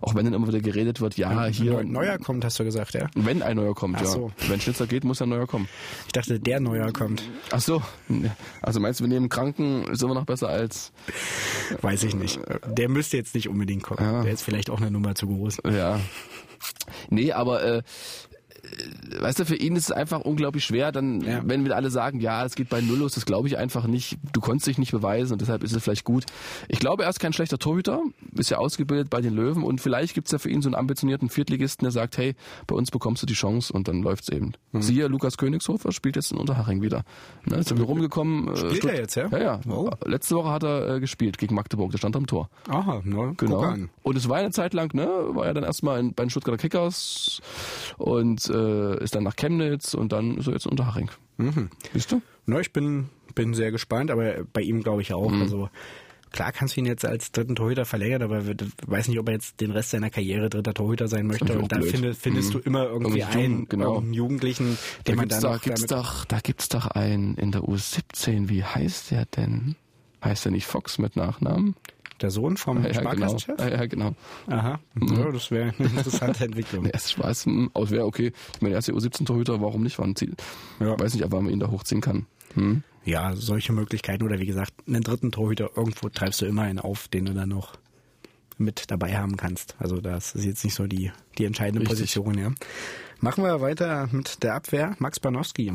[0.00, 2.94] auch wenn dann immer wieder geredet wird, ja hier Neu- Neuer kommt, hast du gesagt,
[2.94, 3.06] ja?
[3.14, 4.06] wenn ein neuer kommt, Ach ja.
[4.06, 4.32] so.
[4.48, 5.68] Wenn Schnitzer geht, muss ein neuer kommen.
[6.06, 7.22] Ich dachte, der Neuer kommt.
[7.50, 7.82] Ach so.
[8.62, 10.92] Also meinst du, wir nehmen Kranken, ist immer noch besser als,
[11.82, 12.40] Weiß ich nicht.
[12.66, 14.02] Der müsste jetzt nicht unbedingt kommen.
[14.02, 14.22] Ja.
[14.22, 15.58] Der ist vielleicht auch eine Nummer zu groß.
[15.70, 16.00] ja.
[17.10, 17.82] Nee, aber, äh,
[19.20, 21.40] weißt du, für ihn ist es einfach unglaublich schwer, dann, Ja.
[21.44, 24.18] wenn wir alle sagen, ja, es geht bei Null los, das glaube ich einfach nicht.
[24.32, 26.24] Du konntest dich nicht beweisen und deshalb ist es vielleicht gut.
[26.68, 28.02] Ich glaube, er ist kein schlechter Torhüter,
[28.36, 31.28] ist ja ausgebildet bei den Löwen und vielleicht gibt's ja für ihn so einen ambitionierten
[31.28, 32.34] Viertligisten, der sagt, hey,
[32.66, 34.52] bei uns bekommst du die Chance und dann läuft's eben.
[34.72, 34.82] Mhm.
[34.82, 37.02] Siehe, Lukas Königshofer spielt jetzt in Unterhaching wieder.
[37.46, 38.48] Ne, ist irgendwie rumgekommen.
[38.48, 39.28] äh, Spielt Stutt- er jetzt, ja?
[39.28, 39.60] Ja, ja.
[39.68, 39.90] Oh.
[40.04, 42.48] Letzte Woche hat er äh, gespielt gegen Magdeburg, der stand am Tor.
[42.68, 43.74] Aha, na, Genau.
[44.02, 46.58] Und es war eine Zeit lang, ne, war er dann erstmal in, bei den Stuttgarter
[46.58, 47.40] Kickers
[47.98, 51.10] und äh, ist dann nach Chemnitz und dann ist er jetzt in Unterhaching.
[51.36, 51.70] Mhm.
[51.92, 52.20] Siehst du?
[52.46, 55.30] Na, ich bin, bin sehr gespannt, aber bei ihm glaube ich auch.
[55.30, 55.42] Mhm.
[55.42, 55.70] Also
[56.30, 59.34] klar kannst du ihn jetzt als dritten Torhüter verlängern, aber ich weiß nicht, ob er
[59.34, 61.58] jetzt den Rest seiner Karriere dritter Torhüter sein möchte.
[61.58, 61.90] Und da blöd.
[61.90, 64.02] finde, findest du immer irgendwie Irgendwie einen, genau.
[64.02, 67.62] Jugendlichen, Da den man gibt's, dann da, gibt's doch, da gibt's doch einen in der
[67.62, 69.76] U17, wie heißt der denn?
[70.22, 71.76] Heißt der nicht Fox mit Nachnamen?
[72.22, 73.00] Der Sohn vom Ja, genau.
[73.00, 73.58] Sparkassenchef?
[73.58, 74.14] Ja, ja, genau.
[74.46, 76.84] Aha, ja, das wäre eine interessante Entwicklung.
[76.88, 78.32] Nee, es Spaß, hm, aber wäre okay.
[78.54, 79.98] Ich meine, er ist ja U17-Torhüter, warum nicht?
[79.98, 80.34] War ein Ziel.
[80.80, 80.98] Ja.
[80.98, 82.26] Weiß nicht, ob man ihn da hochziehen kann.
[82.54, 82.82] Hm?
[83.04, 87.08] Ja, solche Möglichkeiten oder wie gesagt, einen dritten Torhüter irgendwo treibst du immer einen auf,
[87.08, 87.78] den du dann noch
[88.58, 89.76] mit dabei haben kannst.
[89.78, 91.98] Also das ist jetzt nicht so die, die entscheidende Richtig.
[91.98, 92.52] Position, ja.
[93.20, 94.94] Machen wir weiter mit der Abwehr.
[94.98, 95.72] Max Banowski.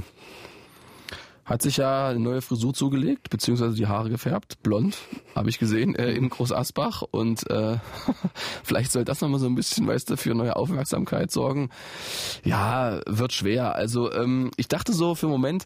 [1.45, 4.97] Hat sich ja eine neue Frisur zugelegt, beziehungsweise die Haare gefärbt, blond,
[5.35, 7.03] habe ich gesehen, äh, in Groß Asbach.
[7.11, 7.77] Und äh,
[8.63, 11.69] vielleicht soll das nochmal so ein bisschen, weißt du, für neue Aufmerksamkeit sorgen.
[12.45, 13.75] Ja, wird schwer.
[13.75, 15.65] Also ähm, ich dachte so für einen Moment,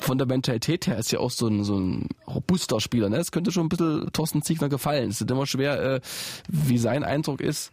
[0.00, 3.08] von der Mentalität her ist ja auch so ein, so ein robuster Spieler.
[3.10, 3.18] Ne?
[3.18, 5.10] Es könnte schon ein bisschen Thorsten Ziegner gefallen.
[5.10, 6.00] Es ist immer schwer, äh,
[6.48, 7.70] wie sein Eindruck ist.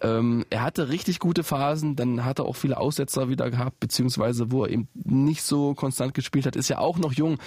[0.00, 4.50] Ähm, er hatte richtig gute Phasen, dann hat er auch viele Aussetzer wieder gehabt, beziehungsweise
[4.50, 7.38] wo er eben nicht so konstant gespielt hat, ist ja auch noch jung.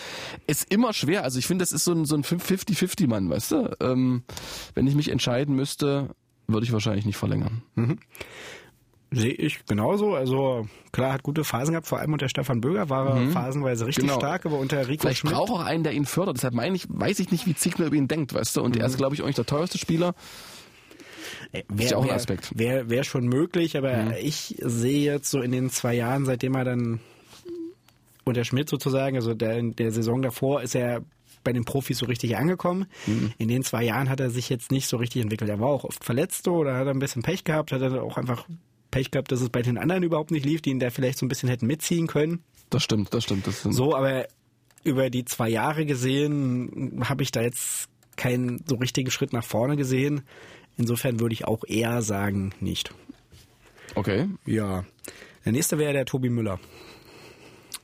[0.47, 1.23] Ist immer schwer.
[1.23, 3.77] Also ich finde, das ist so ein, so ein 50-50-Mann, weißt du?
[3.79, 4.23] Ähm,
[4.73, 6.10] wenn ich mich entscheiden müsste,
[6.47, 7.62] würde ich wahrscheinlich nicht verlängern.
[7.75, 7.99] Mhm.
[9.10, 10.15] Sehe ich genauso.
[10.15, 13.31] Also klar, hat gute Phasen gehabt, vor allem unter Stefan Böger war er mhm.
[13.31, 14.17] phasenweise richtig genau.
[14.17, 15.33] stark, aber unter Rico Vielleicht Schmidt.
[15.33, 16.36] braucht auch einen, der ihn fördert.
[16.36, 18.62] Deshalb meine ich, weiß ich nicht, wie Ziegler über ihn denkt, weißt du?
[18.62, 18.81] Und mhm.
[18.81, 20.13] er ist, glaube ich, auch nicht der teuerste Spieler.
[21.51, 22.51] Wäre ist ja auch ein Aspekt.
[22.57, 24.13] Wäre wär schon möglich, aber mhm.
[24.19, 26.99] ich sehe jetzt so in den zwei Jahren, seitdem er dann
[28.23, 31.01] unter Schmidt sozusagen, also der, der Saison davor, ist er
[31.43, 32.87] bei den Profis so richtig angekommen.
[33.05, 33.31] Mhm.
[33.37, 35.49] In den zwei Jahren hat er sich jetzt nicht so richtig entwickelt.
[35.49, 38.17] Er war auch oft verletzt oder hat er ein bisschen Pech gehabt, hat er auch
[38.17, 38.45] einfach
[38.91, 41.25] Pech gehabt, dass es bei den anderen überhaupt nicht lief, die ihn da vielleicht so
[41.25, 42.43] ein bisschen hätten mitziehen können.
[42.69, 43.47] Das stimmt, das stimmt.
[43.47, 44.27] Das so, aber
[44.83, 47.87] über die zwei Jahre gesehen habe ich da jetzt
[48.17, 50.23] keinen so richtigen Schritt nach vorne gesehen.
[50.77, 52.93] Insofern würde ich auch eher sagen, nicht.
[53.95, 54.29] Okay.
[54.45, 54.85] Ja.
[55.43, 56.59] Der nächste wäre der Tobi Müller.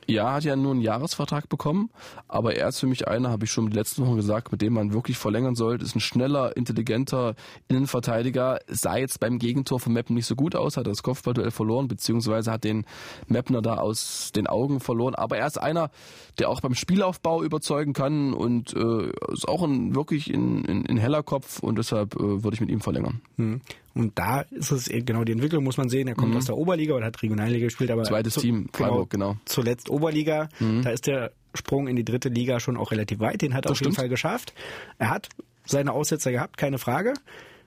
[0.06, 1.90] Ja, hat ja nur einen Jahresvertrag bekommen,
[2.28, 4.74] aber er ist für mich einer, habe ich schon die letzten Wochen gesagt, mit dem
[4.74, 5.84] man wirklich verlängern sollte.
[5.84, 7.34] Ist ein schneller, intelligenter
[7.68, 8.60] Innenverteidiger.
[8.68, 12.52] Sah jetzt beim Gegentor von Meppen nicht so gut aus, hat das Kopfballduell verloren, beziehungsweise
[12.52, 12.84] hat den
[13.26, 15.14] Meppner da aus den Augen verloren.
[15.14, 15.90] Aber er ist einer,
[16.38, 20.96] der auch beim Spielaufbau überzeugen kann und äh, ist auch ein wirklich in, in, in
[20.96, 23.20] heller Kopf und deshalb äh, würde ich mit ihm verlängern.
[23.36, 23.60] Hm.
[23.94, 26.08] Und da ist es genau die Entwicklung, muss man sehen.
[26.08, 26.38] Er kommt mhm.
[26.38, 29.40] aus der Oberliga oder hat Regionalliga gespielt, aber zweites zu, Team, Freiburg, genau, genau.
[29.44, 30.48] Zuletzt Oberliga.
[30.58, 30.82] Mhm.
[30.82, 33.40] Da ist der Sprung in die dritte Liga schon auch relativ weit.
[33.42, 33.92] Den hat er auf stimmt.
[33.92, 34.52] jeden Fall geschafft.
[34.98, 35.28] Er hat
[35.64, 37.14] seine Aussetzer gehabt, keine Frage.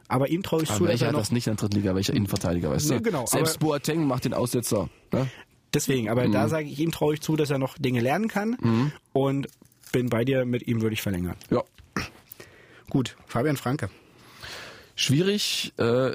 [0.09, 1.19] Aber ihm traue ich aber zu, dass er noch...
[1.19, 1.95] hat das nicht in der dritten Liga?
[1.95, 3.01] Welcher Innenverteidiger, weißt du?
[3.01, 4.89] genau, Selbst Boateng macht den Aussetzer.
[5.11, 5.27] Ne?
[5.73, 6.31] Deswegen, aber mhm.
[6.31, 8.57] da sage ich ihm traue ich zu, dass er noch Dinge lernen kann.
[8.61, 8.91] Mhm.
[9.13, 9.47] Und
[9.91, 11.35] bin bei dir, mit ihm würde ich verlängern.
[11.49, 11.63] Ja.
[12.89, 13.89] Gut, Fabian Franke.
[14.99, 16.13] Schwierig, äh,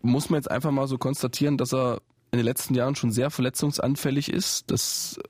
[0.00, 2.00] muss man jetzt einfach mal so konstatieren, dass er
[2.30, 4.70] in den letzten Jahren schon sehr verletzungsanfällig ist.
[4.70, 5.20] Das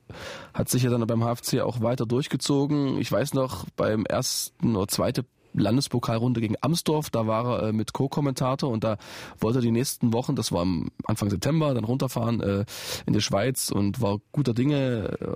[0.53, 2.97] hat sich ja dann beim HFC auch weiter durchgezogen.
[2.97, 5.25] Ich weiß noch, beim ersten oder zweiten
[5.59, 8.97] Landespokalrunde gegen Amsdorf, da war er äh, mit Co-Kommentator und da
[9.39, 12.65] wollte er die nächsten Wochen, das war am Anfang September, dann runterfahren äh,
[13.05, 15.27] in die Schweiz und war guter Dinge, äh,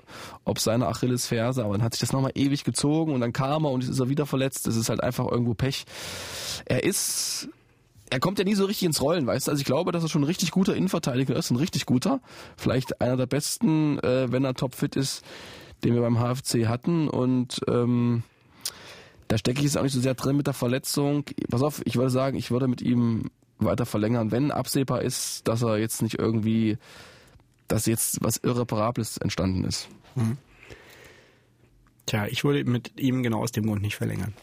[0.46, 3.72] ob seine Achillesferse, aber dann hat sich das nochmal ewig gezogen und dann kam er
[3.72, 4.68] und ist er wieder verletzt.
[4.68, 5.86] Das ist halt einfach irgendwo Pech.
[6.66, 7.50] Er ist
[8.12, 9.52] er kommt ja nie so richtig ins Rollen, weißt du?
[9.52, 12.20] Also ich glaube, dass er schon ein richtig guter Innenverteidiger ist, ein richtig guter.
[12.58, 15.24] Vielleicht einer der besten, äh, wenn er topfit ist,
[15.86, 17.08] den wir beim HFC hatten.
[17.08, 18.24] Und ähm,
[19.32, 21.24] da stecke ich jetzt auch nicht so sehr drin mit der Verletzung.
[21.50, 25.62] Pass auf, ich würde sagen, ich würde mit ihm weiter verlängern, wenn absehbar ist, dass
[25.62, 26.78] er jetzt nicht irgendwie,
[27.70, 29.88] dass jetzt was Irreparables entstanden ist.
[30.16, 30.36] Mhm.
[32.08, 34.34] Tja, ich würde mit ihm genau aus dem Grund nicht verlängern.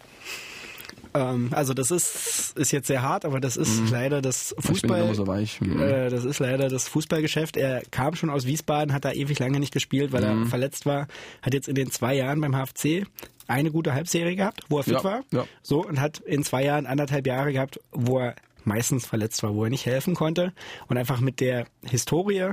[1.15, 3.89] Ähm, also das ist, ist jetzt sehr hart, aber das ist mhm.
[3.91, 5.15] leider das Fußball.
[5.15, 5.25] So.
[5.25, 5.81] Mhm.
[5.81, 7.57] Äh, das ist leider das Fußballgeschäft.
[7.57, 10.43] Er kam schon aus Wiesbaden, hat da ewig lange nicht gespielt, weil mhm.
[10.43, 11.07] er verletzt war.
[11.43, 13.07] Hat jetzt in den zwei Jahren beim HFC
[13.47, 15.25] eine gute Halbserie gehabt, wo er fit ja, war.
[15.33, 15.47] Ja.
[15.63, 19.65] So und hat in zwei Jahren anderthalb Jahre gehabt, wo er meistens verletzt war, wo
[19.65, 20.53] er nicht helfen konnte
[20.89, 22.53] und einfach mit der Historie.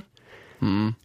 [0.61, 0.95] Mhm.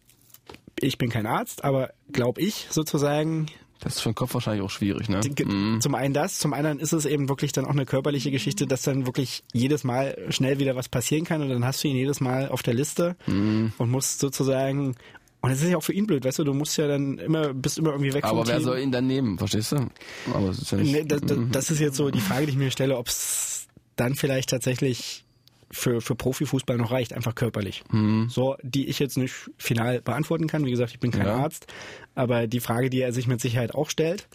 [0.79, 3.47] Ich bin kein Arzt, aber glaube ich sozusagen,
[3.81, 5.19] das ist für den Kopf wahrscheinlich auch schwierig, ne?
[5.43, 5.81] Mhm.
[5.81, 8.83] Zum einen das, zum anderen ist es eben wirklich dann auch eine körperliche Geschichte, dass
[8.83, 12.21] dann wirklich jedes Mal schnell wieder was passieren kann und dann hast du ihn jedes
[12.21, 13.73] Mal auf der Liste mhm.
[13.77, 14.95] und musst sozusagen
[15.43, 17.51] und das ist ja auch für ihn blöd, weißt du, du musst ja dann immer,
[17.55, 18.63] bist immer irgendwie weg Aber wer Team.
[18.63, 19.87] soll ihn dann nehmen, verstehst du?
[20.35, 21.51] Aber das ist, ja nicht, nee, das, das, mhm.
[21.51, 25.25] das ist jetzt so die Frage, die ich mir stelle, ob es dann vielleicht tatsächlich
[25.71, 27.83] für, für Profifußball noch reicht, einfach körperlich.
[27.91, 28.27] Mhm.
[28.29, 30.65] So, die ich jetzt nicht final beantworten kann.
[30.65, 31.37] Wie gesagt, ich bin kein ja.
[31.37, 31.67] Arzt,
[32.15, 34.27] aber die Frage, die er sich mit Sicherheit auch stellt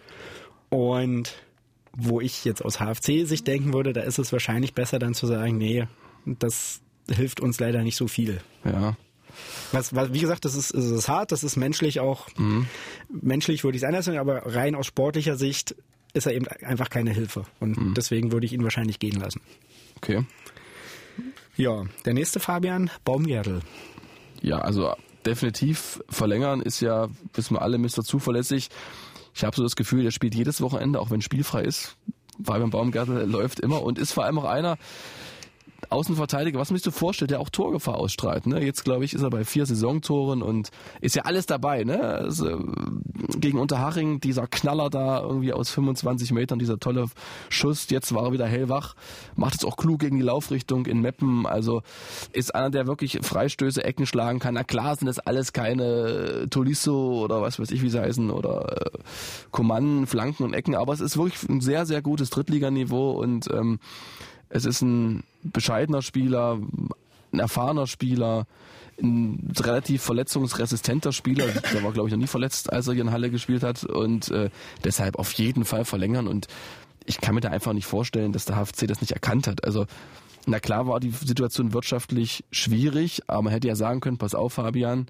[0.68, 1.34] und
[1.96, 5.56] wo ich jetzt aus HFC-Sicht denken würde, da ist es wahrscheinlich besser dann zu sagen,
[5.56, 5.86] nee,
[6.26, 8.40] das hilft uns leider nicht so viel.
[8.64, 8.96] Ja.
[9.72, 12.66] Was, was, wie gesagt, das ist, das ist hart, das ist menschlich auch, mhm.
[13.08, 15.74] menschlich würde ich es anders sagen, aber rein aus sportlicher Sicht
[16.14, 17.44] ist er eben einfach keine Hilfe.
[17.60, 17.94] Und mhm.
[17.94, 19.40] deswegen würde ich ihn wahrscheinlich gehen lassen.
[19.96, 20.24] Okay.
[21.56, 23.60] Ja, der nächste Fabian, Baumgärtel.
[24.42, 24.94] Ja, also
[25.26, 28.04] definitiv verlängern ist ja, wissen wir alle, Mr.
[28.04, 28.68] Zuverlässig.
[29.34, 31.96] Ich habe so das Gefühl, der spielt jedes Wochenende, auch wenn spielfrei ist.
[32.42, 34.78] Fabian Baumgärtel läuft immer und ist vor allem auch einer,
[35.90, 38.46] Außenverteidiger, was man sich so vorstellt, der auch Torgefahr ausstrahlt.
[38.46, 38.64] Ne?
[38.64, 40.70] Jetzt, glaube ich, ist er bei vier Saisontoren und
[41.00, 41.84] ist ja alles dabei.
[41.84, 42.00] Ne?
[42.00, 42.64] Also,
[43.38, 47.06] gegen Unterhaching, dieser Knaller da irgendwie aus 25 Metern, dieser tolle
[47.48, 47.88] Schuss.
[47.90, 48.94] Jetzt war er wieder hellwach,
[49.34, 51.46] macht es auch klug gegen die Laufrichtung in Meppen.
[51.46, 51.82] Also
[52.32, 54.54] ist einer, der wirklich Freistöße, Ecken schlagen kann.
[54.54, 58.86] Na klar sind das alles keine Tolisso oder was weiß ich, wie sie heißen, oder
[58.86, 58.98] äh,
[59.50, 63.78] Kommanden, Flanken und Ecken, aber es ist wirklich ein sehr, sehr gutes Drittliganiveau und ähm,
[64.48, 66.58] es ist ein bescheidener Spieler,
[67.32, 68.46] ein erfahrener Spieler,
[69.00, 71.46] ein relativ verletzungsresistenter Spieler.
[71.72, 73.84] Der war, glaube ich, noch nie verletzt, als er hier in Halle gespielt hat.
[73.84, 74.50] Und äh,
[74.84, 76.28] deshalb auf jeden Fall verlängern.
[76.28, 76.48] Und
[77.04, 79.64] ich kann mir da einfach nicht vorstellen, dass der HFC das nicht erkannt hat.
[79.64, 79.86] Also,
[80.46, 84.54] na klar war die Situation wirtschaftlich schwierig, aber man hätte ja sagen können, pass auf,
[84.54, 85.06] Fabian,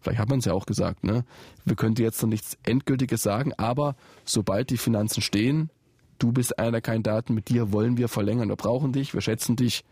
[0.00, 1.24] vielleicht hat man es ja auch gesagt, ne?
[1.64, 5.70] Wir könnten jetzt noch nichts Endgültiges sagen, aber sobald die Finanzen stehen,
[6.18, 9.56] du bist einer der Kandidaten, mit dir wollen wir verlängern, wir brauchen dich, wir schätzen
[9.56, 9.84] dich,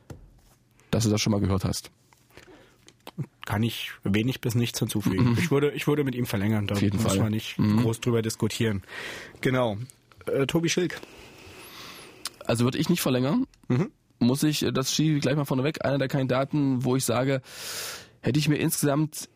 [0.90, 1.90] dass du das schon mal gehört hast
[3.44, 5.30] kann ich wenig bis nichts hinzufügen.
[5.30, 5.38] Mhm.
[5.38, 7.18] Ich würde, ich würde mit ihm verlängern, da muss Fall.
[7.18, 7.82] man nicht mhm.
[7.82, 8.82] groß drüber diskutieren.
[9.40, 9.76] Genau.
[10.26, 11.00] Äh, Tobi Schilk.
[12.44, 13.46] Also würde ich nicht verlängern.
[13.68, 13.90] Mhm.
[14.18, 17.42] Muss ich, das schiebe ich gleich mal vorneweg, einer der Kandidaten, wo ich sage,
[18.20, 19.28] hätte ich mir insgesamt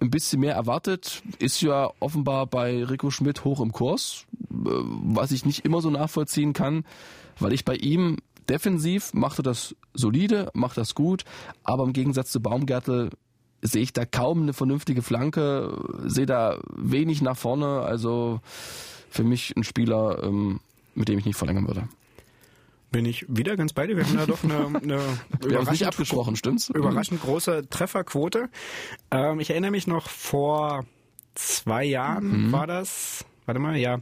[0.00, 5.32] ein bisschen mehr erwartet, ist ja offenbar bei Rico Schmidt hoch im Kurs, äh, was
[5.32, 6.84] ich nicht immer so nachvollziehen kann,
[7.38, 11.24] weil ich bei ihm defensiv macht er das solide, macht das gut,
[11.64, 13.10] aber im Gegensatz zu Baumgärtel
[13.60, 17.80] sehe ich da kaum eine vernünftige Flanke, sehe da wenig nach vorne.
[17.80, 18.40] Also
[19.10, 20.60] für mich ein Spieler, ähm,
[20.94, 21.88] mit dem ich nicht verlängern würde.
[22.90, 23.96] Bin ich wieder ganz bei dir.
[23.96, 26.70] Wir haben da doch eine, eine nicht abgesprochen, stimmt's?
[26.70, 28.48] Überraschend große Trefferquote.
[29.10, 30.86] Ähm, ich erinnere mich noch vor
[31.34, 32.52] zwei Jahren mhm.
[32.52, 33.24] war das.
[33.46, 34.00] Warte mal, ja.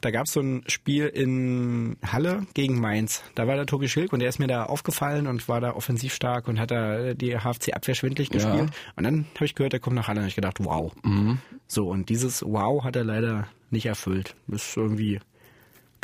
[0.00, 3.22] Da gab es so ein Spiel in Halle gegen Mainz.
[3.34, 6.14] Da war der Tobi Schilk und der ist mir da aufgefallen und war da offensiv
[6.14, 8.70] stark und hat da die HFC-Abwehr schwindlig gespielt.
[8.70, 8.92] Ja.
[8.96, 10.92] Und dann habe ich gehört, er kommt nach Halle und ich gedacht, wow.
[11.02, 11.38] Mhm.
[11.66, 14.36] So, und dieses Wow hat er leider nicht erfüllt.
[14.48, 15.20] ist irgendwie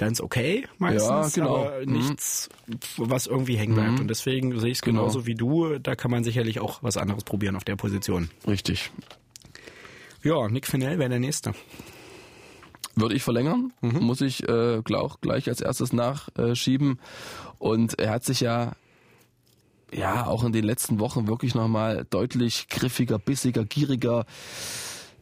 [0.02, 1.56] ganz okay meistens, ja, genau.
[1.56, 1.92] aber mhm.
[1.92, 2.48] nichts,
[2.96, 3.92] was irgendwie hängen bleibt.
[3.92, 4.00] Mhm.
[4.00, 5.26] Und deswegen sehe ich es genauso genau.
[5.26, 5.78] wie du.
[5.78, 8.30] Da kann man sicherlich auch was anderes probieren auf der Position.
[8.46, 8.90] Richtig.
[10.22, 11.52] Ja, Nick Fennell wäre der Nächste.
[12.94, 14.00] Würde ich verlängern, mhm.
[14.00, 16.98] muss ich äh, auch gleich als erstes nachschieben.
[17.58, 18.72] Und er hat sich ja
[19.94, 24.24] ja auch in den letzten Wochen wirklich nochmal deutlich griffiger, bissiger, gieriger,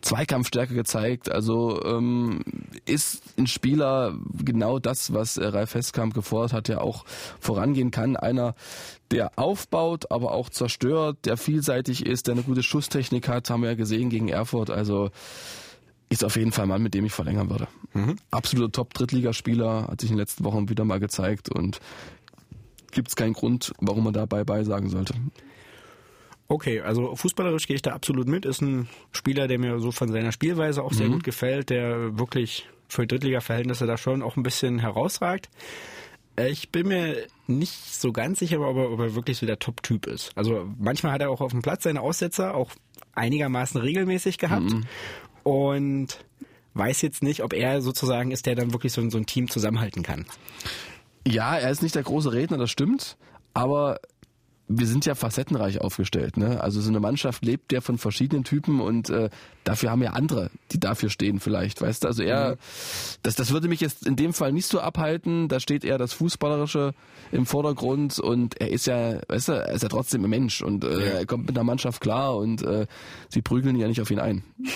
[0.01, 1.31] Zweikampfstärke gezeigt.
[1.31, 2.41] Also ähm,
[2.87, 7.05] ist ein Spieler genau das, was äh, Ralf Heskamp gefordert hat, ja auch
[7.39, 8.17] vorangehen kann.
[8.17, 8.55] Einer,
[9.11, 13.71] der aufbaut, aber auch zerstört, der vielseitig ist, der eine gute Schusstechnik hat, haben wir
[13.71, 14.71] ja gesehen gegen Erfurt.
[14.71, 15.11] Also
[16.09, 17.69] ist auf jeden Fall ein Mann, mit dem ich verlängern würde.
[17.95, 18.17] Mhm.
[18.31, 21.81] Absoluter Top-Drittligaspieler, hat sich in den letzten Wochen wieder mal gezeigt und
[22.91, 25.15] gibt es keinen Grund, warum man da bye-bye sagen sollte.
[26.51, 28.45] Okay, also fußballerisch gehe ich da absolut mit.
[28.45, 31.13] Ist ein Spieler, der mir so von seiner Spielweise auch sehr mhm.
[31.13, 35.49] gut gefällt, der wirklich für Drittliga-Verhältnisse da schon auch ein bisschen herausragt.
[36.37, 40.07] Ich bin mir nicht so ganz sicher, ob er, ob er wirklich so der Top-Typ
[40.07, 40.33] ist.
[40.35, 42.73] Also manchmal hat er auch auf dem Platz seine Aussetzer auch
[43.15, 44.71] einigermaßen regelmäßig gehabt.
[44.71, 44.87] Mhm
[45.43, 46.25] und
[46.75, 50.03] weiß jetzt nicht, ob er sozusagen ist, der dann wirklich so, so ein Team zusammenhalten
[50.03, 50.27] kann.
[51.27, 53.17] Ja, er ist nicht der große Redner, das stimmt,
[53.53, 54.01] aber
[54.73, 56.37] wir sind ja facettenreich aufgestellt.
[56.37, 56.63] Ne?
[56.63, 59.29] Also so eine Mannschaft lebt ja von verschiedenen Typen und äh,
[59.65, 61.83] dafür haben ja andere, die dafür stehen vielleicht.
[61.83, 62.57] Weißt du, also er, mhm.
[63.23, 65.49] das, das würde mich jetzt in dem Fall nicht so abhalten.
[65.49, 66.95] Da steht eher das Fußballerische
[67.33, 70.85] im Vordergrund und er ist ja, weißt du, er ist ja trotzdem ein Mensch und
[70.85, 71.19] äh, ja.
[71.19, 72.87] er kommt mit der Mannschaft klar und äh,
[73.29, 74.45] sie prügeln ja nicht auf ihn ein.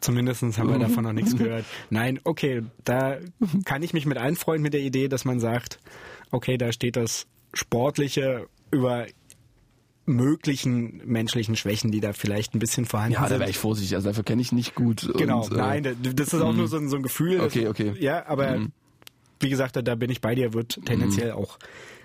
[0.00, 1.64] Zumindest haben wir davon noch nichts gehört.
[1.88, 3.16] Nein, okay, da
[3.64, 5.80] kann ich mich mit einfreuen mit der Idee, dass man sagt,
[6.30, 7.26] okay, da steht das
[7.56, 9.06] Sportliche über
[10.06, 13.30] möglichen menschlichen Schwächen, die da vielleicht ein bisschen vorhanden ja, sind.
[13.30, 13.96] Ja, da wäre ich vorsichtig.
[13.96, 15.10] Also dafür kenne ich nicht gut.
[15.16, 17.40] Genau, und, äh, nein, das ist auch nur so ein, so ein Gefühl.
[17.40, 17.92] Okay, okay.
[17.98, 18.72] Ja, aber mhm.
[19.40, 21.38] wie gesagt, da bin ich bei dir, wird tendenziell mhm.
[21.38, 21.58] auch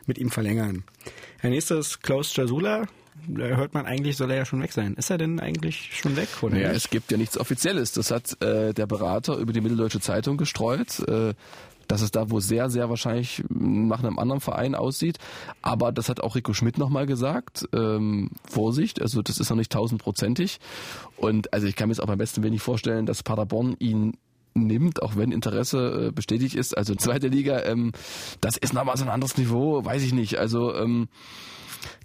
[0.08, 0.84] mit ihm verlängern.
[1.44, 2.88] Der nächste ist Klaus Jasula.
[3.28, 4.96] Da hört man eigentlich, soll er ja schon weg sein.
[4.96, 6.30] Ist er denn eigentlich schon weg?
[6.42, 7.92] Oder ja, es gibt ja nichts Offizielles.
[7.92, 11.00] Das hat äh, der Berater über die Mitteldeutsche Zeitung gestreut.
[11.08, 11.34] Äh,
[11.91, 15.17] dass es da wohl sehr, sehr wahrscheinlich nach einem anderen Verein aussieht.
[15.62, 17.67] Aber das hat auch Rico Schmidt nochmal gesagt.
[17.73, 20.60] Ähm, Vorsicht, also das ist noch nicht tausendprozentig.
[21.17, 24.13] Und also ich kann mir jetzt auch beim besten Willen nicht vorstellen, dass Paderborn ihn
[24.54, 26.78] nimmt, auch wenn Interesse äh, bestätigt ist.
[26.78, 27.92] Also zweite Liga, ähm,
[28.42, 30.38] das ist nochmal so ein anderes Niveau, weiß ich nicht.
[30.38, 31.08] Also ähm,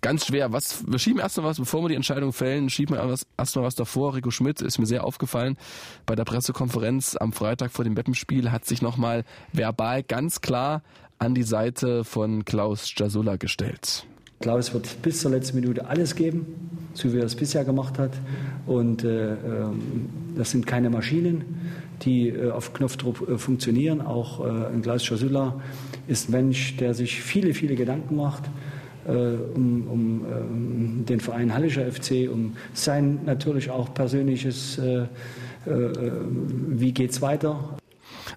[0.01, 0.53] ganz schwer.
[0.53, 4.15] Was, wir schieben erstmal was, bevor wir die Entscheidung fällen, schieben wir erstmal was davor.
[4.15, 5.57] Rico Schmidt ist mir sehr aufgefallen.
[6.07, 10.83] Bei der Pressekonferenz am Freitag vor dem Weppenspiel hat sich nochmal verbal ganz klar
[11.19, 14.07] an die Seite von Klaus Jasula gestellt.
[14.41, 16.47] Klaus wird bis zur letzten Minute alles geben,
[16.95, 18.13] so wie er es bisher gemacht hat.
[18.67, 19.81] Und äh, ähm,
[20.37, 21.45] das sind keine Maschinen,
[22.03, 24.01] die äh, auf Knopfdruck äh, funktionieren.
[24.01, 25.61] Auch äh, ein Klaus Schasula
[26.07, 28.45] ist ein Mensch, der sich viele, viele Gedanken macht
[29.07, 35.07] äh, um, um ähm, den Verein Hallischer FC, um sein natürlich auch persönliches, äh,
[35.65, 37.77] wie geht's weiter.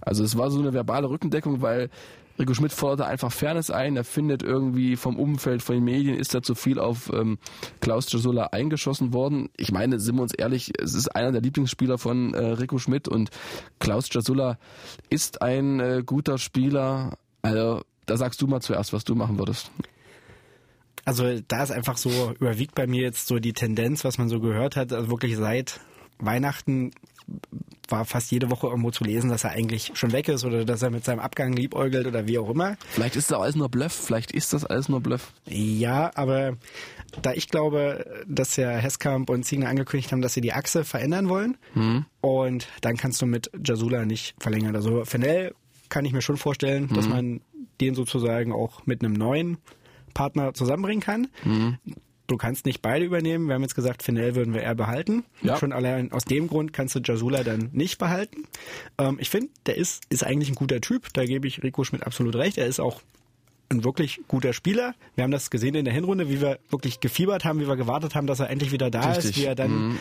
[0.02, 1.90] Also es war so eine verbale Rückendeckung, weil
[2.40, 3.98] Rico Schmidt forderte einfach Fairness ein.
[3.98, 7.38] Er findet irgendwie vom Umfeld, von den Medien ist da zu viel auf ähm,
[7.82, 9.50] Klaus Jasula eingeschossen worden.
[9.58, 13.10] Ich meine, sind wir uns ehrlich, es ist einer der Lieblingsspieler von äh, Rico Schmidt
[13.10, 13.30] und
[13.80, 14.58] Klaus Jasula
[15.10, 17.18] ist ein äh, guter Spieler.
[17.42, 19.70] Also da sagst du mal zuerst, was du machen würdest.
[21.04, 24.40] Also da ist einfach so, überwiegt bei mir jetzt so die Tendenz, was man so
[24.40, 25.80] gehört hat, also wirklich seit
[26.20, 26.92] Weihnachten
[27.88, 30.82] war fast jede Woche irgendwo zu lesen, dass er eigentlich schon weg ist oder dass
[30.82, 32.78] er mit seinem Abgang liebäugelt oder wie auch immer.
[32.90, 35.34] Vielleicht ist das alles nur Bluff, vielleicht ist das alles nur Bluff.
[35.48, 36.58] Ja, aber
[37.22, 41.30] da ich glaube, dass ja Heskamp und Ziegner angekündigt haben, dass sie die Achse verändern
[41.30, 42.06] wollen mhm.
[42.22, 44.76] und dann kannst du mit Jasula nicht verlängern.
[44.76, 45.54] Also Fennell
[45.90, 46.96] kann ich mir schon vorstellen, mhm.
[46.96, 47.42] dass man
[47.82, 49.58] den sozusagen auch mit einem neuen
[50.14, 51.28] Partner zusammenbringen kann.
[51.44, 51.78] Mhm.
[52.30, 53.48] Du kannst nicht beide übernehmen.
[53.48, 55.26] Wir haben jetzt gesagt, Finell würden wir eher behalten.
[55.42, 55.58] Ja.
[55.58, 58.44] Schon allein aus dem Grund kannst du Jasula dann nicht behalten.
[59.00, 61.12] Ähm, ich finde, der ist, ist eigentlich ein guter Typ.
[61.14, 62.60] Da gebe ich Rico Schmidt absolut recht.
[62.60, 63.02] Er ist auch
[63.70, 64.94] ein wirklich guter Spieler.
[65.16, 68.14] Wir haben das gesehen in der Hinrunde, wie wir wirklich gefiebert haben, wie wir gewartet
[68.14, 69.32] haben, dass er endlich wieder da Richtig.
[69.32, 70.00] ist, wie er dann mhm.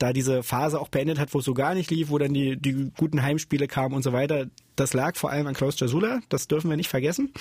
[0.00, 2.56] da diese Phase auch beendet hat, wo es so gar nicht lief, wo dann die,
[2.56, 4.46] die guten Heimspiele kamen und so weiter.
[4.74, 6.18] Das lag vor allem an Klaus Jasula.
[6.28, 7.32] Das dürfen wir nicht vergessen.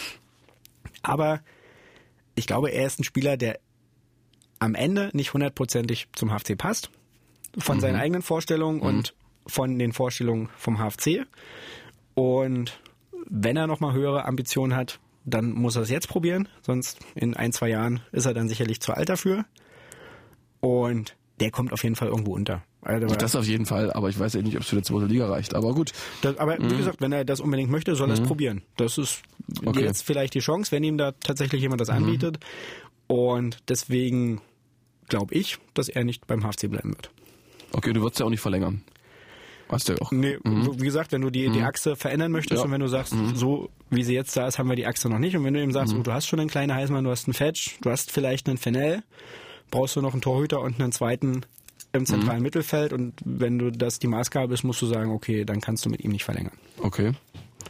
[1.02, 1.42] Aber
[2.36, 3.60] ich glaube, er ist ein Spieler, der
[4.60, 6.90] am Ende nicht hundertprozentig zum HFC passt.
[7.58, 7.82] Von mhm.
[7.82, 8.84] seinen eigenen Vorstellungen mhm.
[8.84, 9.14] und
[9.48, 11.26] von den Vorstellungen vom HFC.
[12.14, 12.80] Und
[13.30, 16.48] wenn er nochmal höhere Ambitionen hat, dann muss er es jetzt probieren.
[16.62, 19.46] Sonst in ein, zwei Jahren ist er dann sicherlich zu alt dafür.
[20.60, 22.64] Und der kommt auf jeden Fall irgendwo unter.
[22.82, 25.08] Also, das auf jeden Fall, aber ich weiß ja nicht, ob es für die zweite
[25.08, 25.54] Liga reicht.
[25.56, 25.92] Aber gut.
[26.22, 26.72] Das, aber mhm.
[26.72, 28.28] wie gesagt, wenn er das unbedingt möchte, soll er es mhm.
[28.28, 28.62] probieren.
[28.78, 29.24] Das ist
[29.66, 29.84] okay.
[29.84, 31.98] jetzt vielleicht die Chance, wenn ihm da tatsächlich jemand das mhm.
[31.98, 32.40] anbietet.
[33.08, 34.42] Und deswegen
[35.08, 37.10] glaube ich, dass er nicht beim HFC bleiben wird.
[37.72, 38.84] Okay, du wirst ja auch nicht verlängern.
[39.70, 40.12] Weißt du ja auch.
[40.12, 40.80] Nee, mhm.
[40.80, 41.66] wie gesagt, wenn du die, die mhm.
[41.66, 42.66] Achse verändern möchtest ja.
[42.66, 43.36] und wenn du sagst, mhm.
[43.36, 45.36] so wie sie jetzt da ist, haben wir die Achse noch nicht.
[45.36, 46.00] Und wenn du eben sagst, mhm.
[46.00, 48.58] oh, du hast schon einen kleinen Heißmann, du hast einen Fetch, du hast vielleicht einen
[48.58, 49.04] Fennel,
[49.72, 51.42] brauchst du noch einen Torhüter und einen zweiten
[51.94, 52.44] im zentralen mhm.
[52.44, 55.90] Mittelfeld und wenn du das die Maßgabe ist, musst du sagen, okay, dann kannst du
[55.90, 56.54] mit ihm nicht verlängern.
[56.82, 57.14] Okay,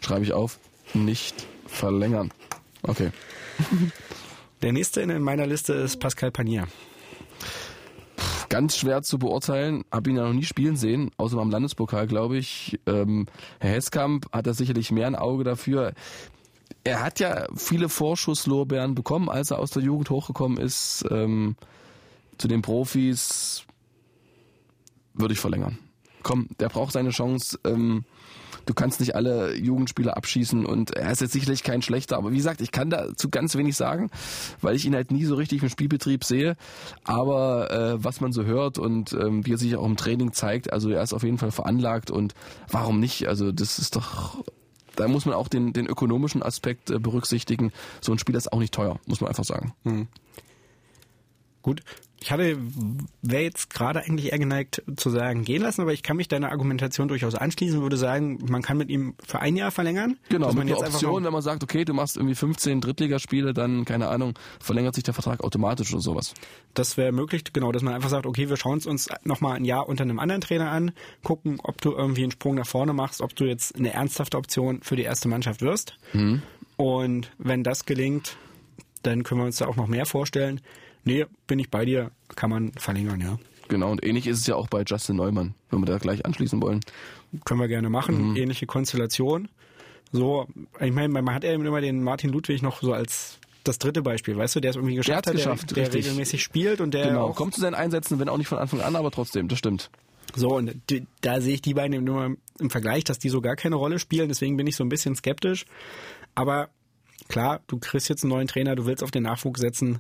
[0.02, 0.60] schreibe ich auf,
[0.93, 2.32] nicht verlängern.
[2.84, 3.12] Okay.
[4.62, 6.67] Der nächste in meiner Liste ist Pascal Panier.
[8.50, 12.38] Ganz schwer zu beurteilen, habe ihn ja noch nie spielen sehen, außer beim Landespokal, glaube
[12.38, 12.80] ich.
[12.88, 13.28] Ähm,
[13.60, 15.93] Herr Heskamp hat da sicherlich mehr ein Auge dafür.
[16.84, 21.06] Er hat ja viele Vorschusslorbeeren bekommen, als er aus der Jugend hochgekommen ist.
[21.12, 21.56] Ähm,
[22.38, 23.65] zu den Profis
[25.13, 25.78] würde ich verlängern.
[26.24, 27.60] Komm, der braucht seine Chance.
[27.63, 28.06] Ähm,
[28.67, 32.38] du kannst nicht alle Jugendspieler abschießen und er ist jetzt sicherlich kein schlechter, aber wie
[32.38, 34.12] gesagt, ich kann dazu ganz wenig sagen,
[34.62, 36.56] weil ich ihn halt nie so richtig im Spielbetrieb sehe.
[37.03, 40.71] Aber äh, was man so hört und ähm, wie er sich auch im Training zeigt,
[40.71, 42.36] also er ist auf jeden Fall veranlagt und
[42.69, 43.27] warum nicht?
[43.27, 44.43] Also das ist doch
[44.95, 47.71] da muss man auch den, den ökonomischen Aspekt äh, berücksichtigen.
[48.01, 49.73] So ein Spiel ist auch nicht teuer, muss man einfach sagen.
[49.84, 50.08] Hm.
[51.62, 51.84] Gut,
[52.19, 52.58] ich hatte,
[53.21, 56.51] wäre jetzt gerade eigentlich eher geneigt zu sagen, gehen lassen, aber ich kann mich deiner
[56.51, 60.17] Argumentation durchaus anschließen, würde sagen, man kann mit ihm für ein Jahr verlängern.
[60.30, 64.08] Genau, mit der Option, wenn man sagt, okay, du machst irgendwie 15 Drittligaspiele, dann, keine
[64.08, 66.34] Ahnung, verlängert sich der Vertrag automatisch oder sowas.
[66.73, 69.65] Das wäre möglich, genau, dass man einfach sagt, okay, wir schauen es uns nochmal ein
[69.65, 70.91] Jahr unter einem anderen Trainer an,
[71.23, 74.82] gucken, ob du irgendwie einen Sprung nach vorne machst, ob du jetzt eine ernsthafte Option
[74.82, 75.97] für die erste Mannschaft wirst.
[76.13, 76.41] Mhm.
[76.77, 78.38] Und wenn das gelingt,
[79.03, 80.62] dann können wir uns da auch noch mehr vorstellen.
[81.08, 83.39] Nee, bin ich bei dir, kann man verlängern, ja.
[83.70, 86.62] Genau, und ähnlich ist es ja auch bei Justin Neumann, wenn wir da gleich anschließen
[86.62, 86.82] wollen.
[87.46, 88.36] Können wir gerne machen, mhm.
[88.36, 89.48] ähnliche Konstellation.
[90.12, 90.48] So,
[90.80, 94.36] ich meine, man hat ja immer den Martin Ludwig noch so als das dritte Beispiel,
[94.36, 97.08] weißt du, der es irgendwie geschafft der hat, geschafft, der, der regelmäßig spielt und der
[97.08, 97.32] genau.
[97.32, 99.89] kommt zu seinen Einsätzen, wenn auch nicht von Anfang an, aber trotzdem, das stimmt.
[100.36, 100.76] So, und
[101.22, 104.28] da sehe ich die beiden immer im Vergleich, dass die so gar keine Rolle spielen,
[104.28, 105.65] deswegen bin ich so ein bisschen skeptisch.
[106.36, 106.70] Aber
[107.30, 110.00] klar, du kriegst jetzt einen neuen Trainer, du willst auf den Nachwuchs setzen,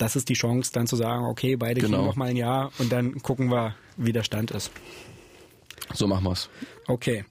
[0.00, 1.98] das ist die Chance, dann zu sagen, okay, beide genau.
[1.98, 4.70] kriegen noch mal ein Jahr und dann gucken wir, wie der Stand ist.
[5.92, 6.48] So machen wir's.
[6.86, 7.24] Okay.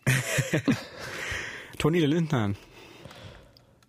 [1.79, 2.55] Toni Lindenhahn.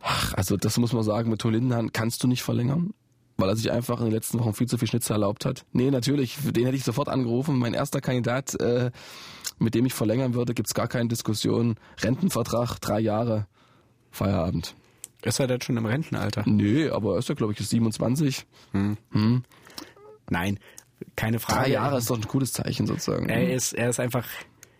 [0.01, 2.95] Ach, also das muss man sagen, mit Toni Lindenhahn kannst du nicht verlängern,
[3.37, 5.67] weil er sich einfach in den letzten Wochen viel zu viel Schnitzer erlaubt hat.
[5.73, 7.59] Nee, natürlich, den hätte ich sofort angerufen.
[7.59, 8.91] Mein erster Kandidat, äh,
[9.59, 11.77] mit dem ich verlängern würde, gibt's gar keine Diskussion.
[11.99, 13.47] Rentenvertrag, drei Jahre,
[14.11, 14.75] Feierabend.
[15.23, 16.45] Ist er denn schon im Rentenalter?
[16.47, 18.47] Nö, aber ist ja, glaube ich, 27.
[20.31, 20.59] Nein,
[21.17, 21.65] keine Frage.
[21.65, 23.29] Drei Jahre ist doch ein cooles Zeichen sozusagen.
[23.29, 24.25] Er ist, er ist einfach,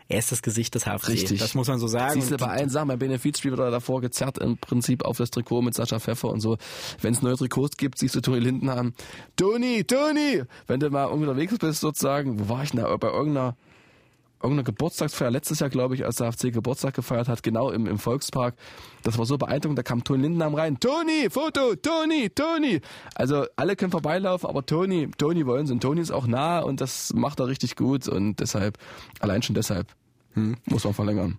[0.09, 1.09] er ist das Gesicht des HFC.
[1.09, 1.41] Richtig.
[1.41, 2.21] Das muss man so sagen.
[2.21, 5.31] Siehst du, bei allen Sachen, bei Benefizspiel wird er davor gezerrt im Prinzip auf das
[5.31, 6.57] Trikot mit Sascha Pfeffer und so.
[7.01, 8.95] Wenn es neue Trikots gibt, siehst du Toni Lindenham.
[9.37, 10.43] Toni, Toni!
[10.67, 12.97] Wenn du mal unterwegs bist sozusagen, wo war ich denn da?
[12.97, 13.57] Bei irgendeiner,
[14.43, 17.99] irgendeiner Geburtstagsfeier, letztes Jahr glaube ich, als der HFC Geburtstag gefeiert hat, genau im, im
[17.99, 18.55] Volkspark.
[19.03, 20.81] Das war so beeindruckend, da kam Toni Lindenham rein.
[20.81, 22.81] Toni, Foto, Toni, Toni!
[23.15, 26.81] Also alle können vorbeilaufen, aber Toni, Toni wollen sie und Toni ist auch nah und
[26.81, 28.79] das macht er richtig gut und deshalb,
[29.21, 29.87] allein schon deshalb,
[30.35, 30.57] Hm.
[30.67, 31.39] muss man verlängern.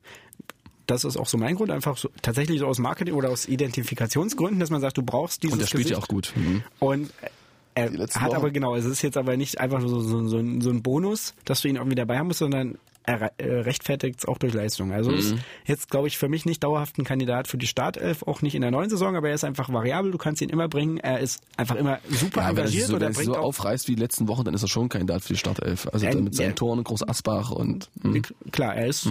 [0.87, 4.59] das ist auch so mein Grund, einfach so, tatsächlich so aus Marketing oder aus Identifikationsgründen,
[4.59, 5.97] dass man sagt, du brauchst dieses Und der spielt Gesicht.
[5.97, 6.33] ja auch gut.
[6.35, 6.63] Mhm.
[6.79, 7.13] Und
[7.75, 8.35] er Die letzten hat Wochen.
[8.37, 11.33] aber genau, es ist jetzt aber nicht einfach so, so, so, ein- so ein Bonus,
[11.45, 12.77] dass du ihn irgendwie dabei haben musst, sondern er äh,
[13.07, 14.91] rechtfertigt es auch durch Leistung.
[14.93, 15.17] Also Mhm.
[15.17, 15.35] ist
[15.65, 18.61] jetzt, glaube ich, für mich nicht dauerhaft ein Kandidat für die Startelf, auch nicht in
[18.61, 20.97] der neuen Saison, aber er ist einfach variabel, du kannst ihn immer bringen.
[20.97, 23.43] Er ist einfach immer super Ja, er engagiert so, und wenn er sich so auch
[23.43, 25.87] aufreißt wie die letzten Wochen, dann ist er schon kein Kandidat für die Startelf.
[25.91, 26.55] Also Äh, dann mit seinen.
[26.55, 28.21] Toren Groß Asbach und hm.
[28.51, 29.09] Klar, er ist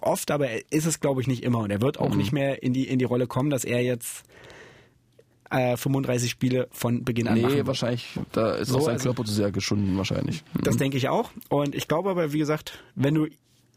[0.00, 1.58] oft, aber er ist es, glaube ich, nicht immer.
[1.58, 4.24] Und er wird auch nicht mehr in die, in die Rolle kommen, dass er jetzt
[5.52, 9.04] äh, 35 Spiele von Beginn an machen Nee, wahrscheinlich, da ist So, auch sein also-
[9.10, 10.42] Körper zu sehr geschunden wahrscheinlich.
[10.54, 10.62] Hm.
[10.64, 11.30] Das denke ich auch.
[11.48, 13.26] Und ich glaube aber, wie gesagt, wenn du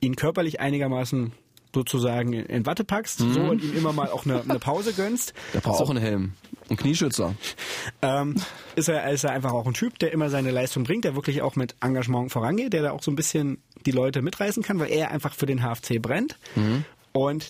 [0.02, 1.32] ihn körperlich einigermaßen
[1.74, 5.60] sozusagen in- Watte packst so und ihm immer mal auch eine, eine Pause gönnst, Der
[5.60, 6.32] braucht auch einen Helm.
[6.70, 7.36] Ein Knieschützer.
[8.02, 8.36] ähm,
[8.76, 11.42] ist, er, ist er einfach auch ein Typ, der immer seine Leistung bringt, der wirklich
[11.42, 14.90] auch mit Engagement vorangeht, der da auch so ein bisschen die Leute mitreißen kann, weil
[14.90, 16.38] er einfach für den HFC brennt
[17.12, 17.50] und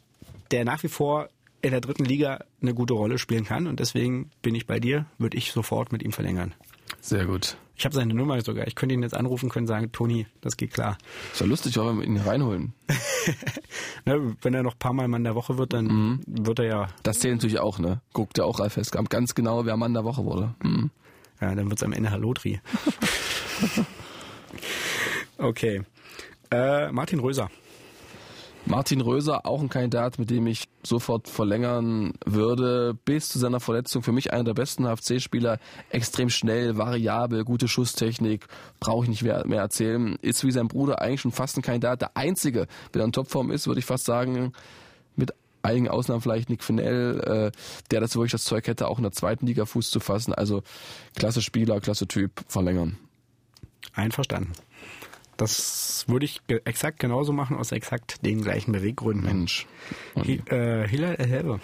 [0.52, 1.30] der nach wie vor
[1.66, 3.68] in der dritten Liga eine gute Rolle spielen kann.
[3.68, 6.54] Und deswegen bin ich bei dir, würde ich sofort mit ihm verlängern.
[7.02, 7.58] Sehr gut.
[7.78, 8.68] Ich habe seine Nummer sogar.
[8.68, 10.98] Ich könnte ihn jetzt anrufen können sagen, Toni, das geht klar.
[11.34, 12.74] Ist ja lustig, wenn wir ihn reinholen.
[14.08, 16.88] Ne, wenn er noch ein paar Mal Mann der Woche wird, dann wird er ja,
[17.02, 18.02] Das zählt natürlich auch, ne?
[18.14, 20.54] Guckt ja auch Ralf Heskamp ganz genau, wer Mann der Woche wurde.
[20.62, 20.92] Hm.
[21.42, 22.62] ja dann wird es am Ende Hallotri.
[25.40, 25.82] okay.
[26.52, 27.50] Äh, Martin Röser.
[28.68, 34.02] Martin Röser, auch ein Kandidat, mit dem ich sofort verlängern würde, bis zu seiner Verletzung.
[34.02, 35.60] Für mich einer der besten HFC-Spieler,
[35.92, 38.48] extrem schnell, variabel, gute Schusstechnik,
[38.80, 40.18] brauche ich nicht mehr, erzählen.
[40.22, 42.02] Ist wie sein Bruder eigentlich schon fast ein Kandidat.
[42.02, 44.52] Der einzige, wenn er in Topform ist, würde ich fast sagen,
[45.16, 47.58] mit einigen Ausnahmen vielleicht Nick Finell, äh,
[47.92, 50.34] der das wirklich das Zeug hätte, auch in der zweiten Liga Fuß zu fassen.
[50.34, 50.64] Also
[51.16, 52.98] klasse Spieler, klasse Typ, verlängern.
[53.94, 54.54] Einverstanden.
[55.38, 59.26] Das würde ich ge exakt genauso machen, aus exakt den gleichen Beweggründen.
[59.26, 59.68] Mensch.
[60.16, 61.60] Hi, äh, Hilal El Helbe.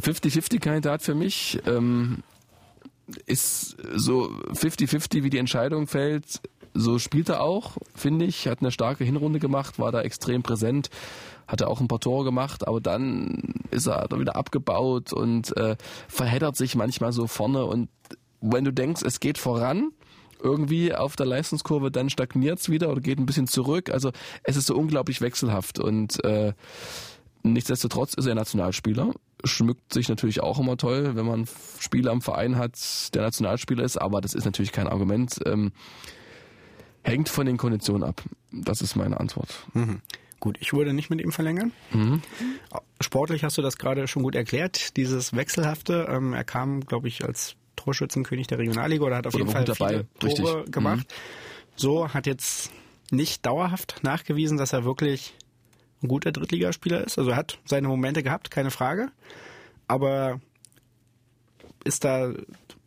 [0.00, 1.60] 50-50-Kandidat für mich.
[1.66, 2.22] Ähm,
[3.26, 6.40] ist so 50-50, wie die Entscheidung fällt.
[6.74, 8.46] So spielt er auch, finde ich.
[8.46, 10.90] Hat eine starke Hinrunde gemacht, war da extrem präsent,
[11.48, 15.76] hatte auch ein paar Tore gemacht, aber dann ist er da wieder abgebaut und äh,
[16.06, 17.64] verheddert sich manchmal so vorne.
[17.64, 17.88] Und
[18.40, 19.90] wenn du denkst, es geht voran,
[20.42, 23.90] irgendwie auf der Leistungskurve, dann stagniert's wieder oder geht ein bisschen zurück.
[23.90, 24.10] Also
[24.42, 26.52] es ist so unglaublich wechselhaft und äh,
[27.42, 29.14] Nichtsdestotrotz ist er Nationalspieler,
[29.44, 32.74] schmückt sich natürlich auch immer toll, wenn man Spieler am Verein hat,
[33.14, 35.38] der Nationalspieler ist, aber das ist natürlich kein Argument.
[35.46, 35.72] Ähm,
[37.02, 38.22] hängt von den Konditionen ab.
[38.52, 39.66] Das ist meine Antwort.
[39.72, 40.02] Mhm.
[40.38, 41.72] Gut, ich würde nicht mit ihm verlängern.
[43.00, 46.08] Sportlich hast du das gerade schon gut erklärt, dieses Wechselhafte.
[46.10, 49.64] Ähm, er kam, glaube ich, als Torschützenkönig der Regionalliga oder hat auf Oder jeden Fall
[49.64, 50.72] dabei, viele Tore richtig.
[50.72, 51.06] gemacht.
[51.76, 52.70] So hat jetzt
[53.10, 55.34] nicht dauerhaft nachgewiesen, dass er wirklich
[56.02, 57.18] ein guter Drittligaspieler ist.
[57.18, 59.10] Also er hat seine Momente gehabt, keine Frage.
[59.88, 60.40] Aber
[61.84, 62.32] ist da,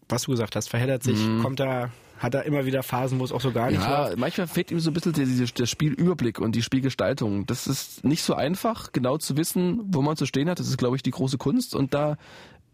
[0.10, 1.90] was du gesagt hast, verheddert sich, kommt da,
[2.20, 4.18] hat er immer wieder Phasen, wo es auch so gar nicht Ja, läuft.
[4.20, 7.46] manchmal fehlt ihm so ein bisschen der der Spielüberblick und die Spielgestaltung.
[7.46, 10.60] Das ist nicht so einfach, genau zu wissen, wo man zu stehen hat.
[10.60, 12.18] Das ist, glaube ich, die große Kunst und da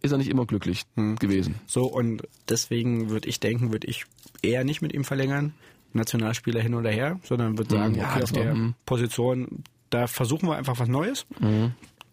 [0.02, 1.56] ist er nicht immer glücklich gewesen.
[1.68, 4.06] So, und deswegen würde ich denken, würde ich
[4.42, 5.54] eher nicht mit ihm verlängern,
[5.94, 8.76] Nationalspieler hin oder her, sondern würde sagen, ja, okay, auf der mhm.
[8.86, 11.26] Position, da versuchen wir einfach was Neues.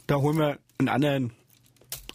[0.06, 1.32] Da holen wir einen anderen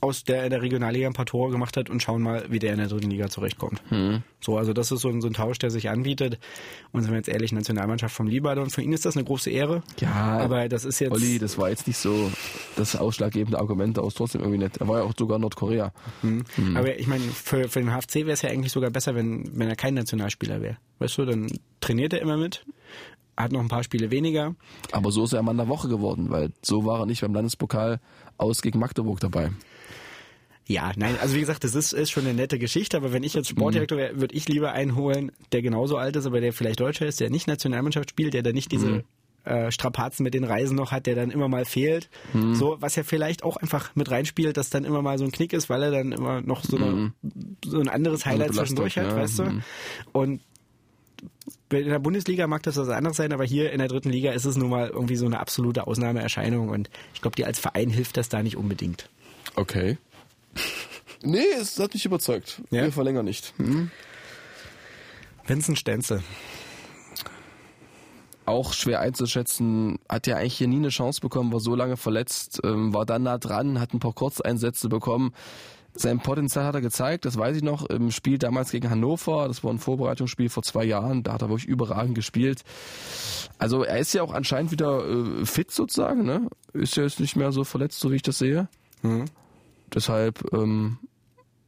[0.01, 2.71] aus der in der Regionalliga ein paar Tore gemacht hat und schauen mal, wie der
[2.73, 3.81] in der dritten Liga zurechtkommt.
[4.41, 6.39] So, also das ist so ein, so ein Tausch, der sich anbietet.
[6.91, 9.83] Und sind wir jetzt ehrlich, Nationalmannschaft vom Libanon, für ihn ist das eine große Ehre.
[9.99, 11.11] Ja, aber das ist jetzt.
[11.11, 12.31] Olli, das war jetzt nicht so
[12.75, 14.77] das ausschlaggebende Argument, aus trotzdem irgendwie nett.
[14.77, 15.93] Er war ja auch sogar Nordkorea.
[16.23, 16.43] Mhm.
[16.75, 19.69] Aber ich meine, für, für den HFC wäre es ja eigentlich sogar besser, wenn, wenn
[19.69, 20.77] er kein Nationalspieler wäre.
[20.97, 21.47] Weißt du, dann
[21.79, 22.65] trainiert er immer mit,
[23.37, 24.55] hat noch ein paar Spiele weniger.
[24.91, 27.99] Aber so ist er Mann der Woche geworden, weil so war er nicht beim Landespokal
[28.37, 29.51] aus gegen Magdeburg dabei.
[30.67, 33.33] Ja, nein, also wie gesagt, das ist, ist schon eine nette Geschichte, aber wenn ich
[33.33, 36.79] jetzt Sportdirektor wäre, würde ich lieber einen holen, der genauso alt ist, aber der vielleicht
[36.79, 39.03] Deutscher ist, der nicht Nationalmannschaft spielt, der da nicht diese
[39.43, 42.09] äh, Strapazen mit den Reisen noch hat, der dann immer mal fehlt.
[42.33, 42.55] Mhm.
[42.55, 45.53] So, was ja vielleicht auch einfach mit reinspielt, dass dann immer mal so ein Knick
[45.53, 47.11] ist, weil er dann immer noch so, eine,
[47.65, 48.55] so ein anderes Highlight Mhm.
[48.55, 49.15] Zwischendurch hat, ja.
[49.15, 49.43] weißt du?
[49.43, 49.63] Mhm.
[50.11, 50.41] Und
[51.69, 54.45] in der Bundesliga mag das was anderes sein, aber hier in der dritten Liga ist
[54.45, 58.17] es nun mal irgendwie so eine absolute Ausnahmeerscheinung und ich glaube, dir als Verein hilft
[58.17, 59.09] das da nicht unbedingt.
[59.55, 59.97] Okay.
[61.23, 62.61] Nee, es hat mich überzeugt.
[62.71, 62.83] Ja?
[62.83, 63.53] Wir verlängern nicht.
[63.57, 63.91] Hm?
[65.45, 66.23] Vincent Stenzel.
[68.45, 72.59] Auch schwer einzuschätzen, hat ja eigentlich hier nie eine Chance bekommen, war so lange verletzt,
[72.63, 75.33] ähm, war dann nah dran, hat ein paar Kurzeinsätze bekommen.
[75.93, 79.63] Sein Potenzial hat er gezeigt, das weiß ich noch, im Spiel damals gegen Hannover, das
[79.63, 82.63] war ein Vorbereitungsspiel vor zwei Jahren, da hat er wirklich überragend gespielt.
[83.57, 86.47] Also er ist ja auch anscheinend wieder äh, fit sozusagen, ne?
[86.73, 88.69] Ist ja jetzt nicht mehr so verletzt, so wie ich das sehe.
[89.01, 89.25] Mhm.
[89.93, 90.97] Deshalb ähm,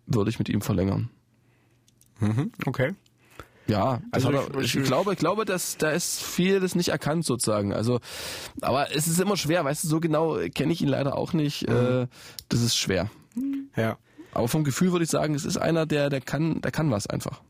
[0.07, 1.09] würde ich mit ihm verlängern.
[2.19, 2.51] Mhm.
[2.65, 2.93] Okay.
[3.67, 7.71] Ja, Also er, ich- ich, glaube, ich glaube, dass da ist vieles nicht erkannt sozusagen.
[7.73, 8.01] Also,
[8.61, 11.67] aber es ist immer schwer, weißt du, so genau kenne ich ihn leider auch nicht.
[11.69, 12.07] Äh,
[12.49, 13.09] das ist schwer.
[13.77, 13.97] Ja.
[14.33, 17.07] Aber vom Gefühl würde ich sagen, es ist einer, der, der kann, der kann was
[17.07, 17.41] einfach.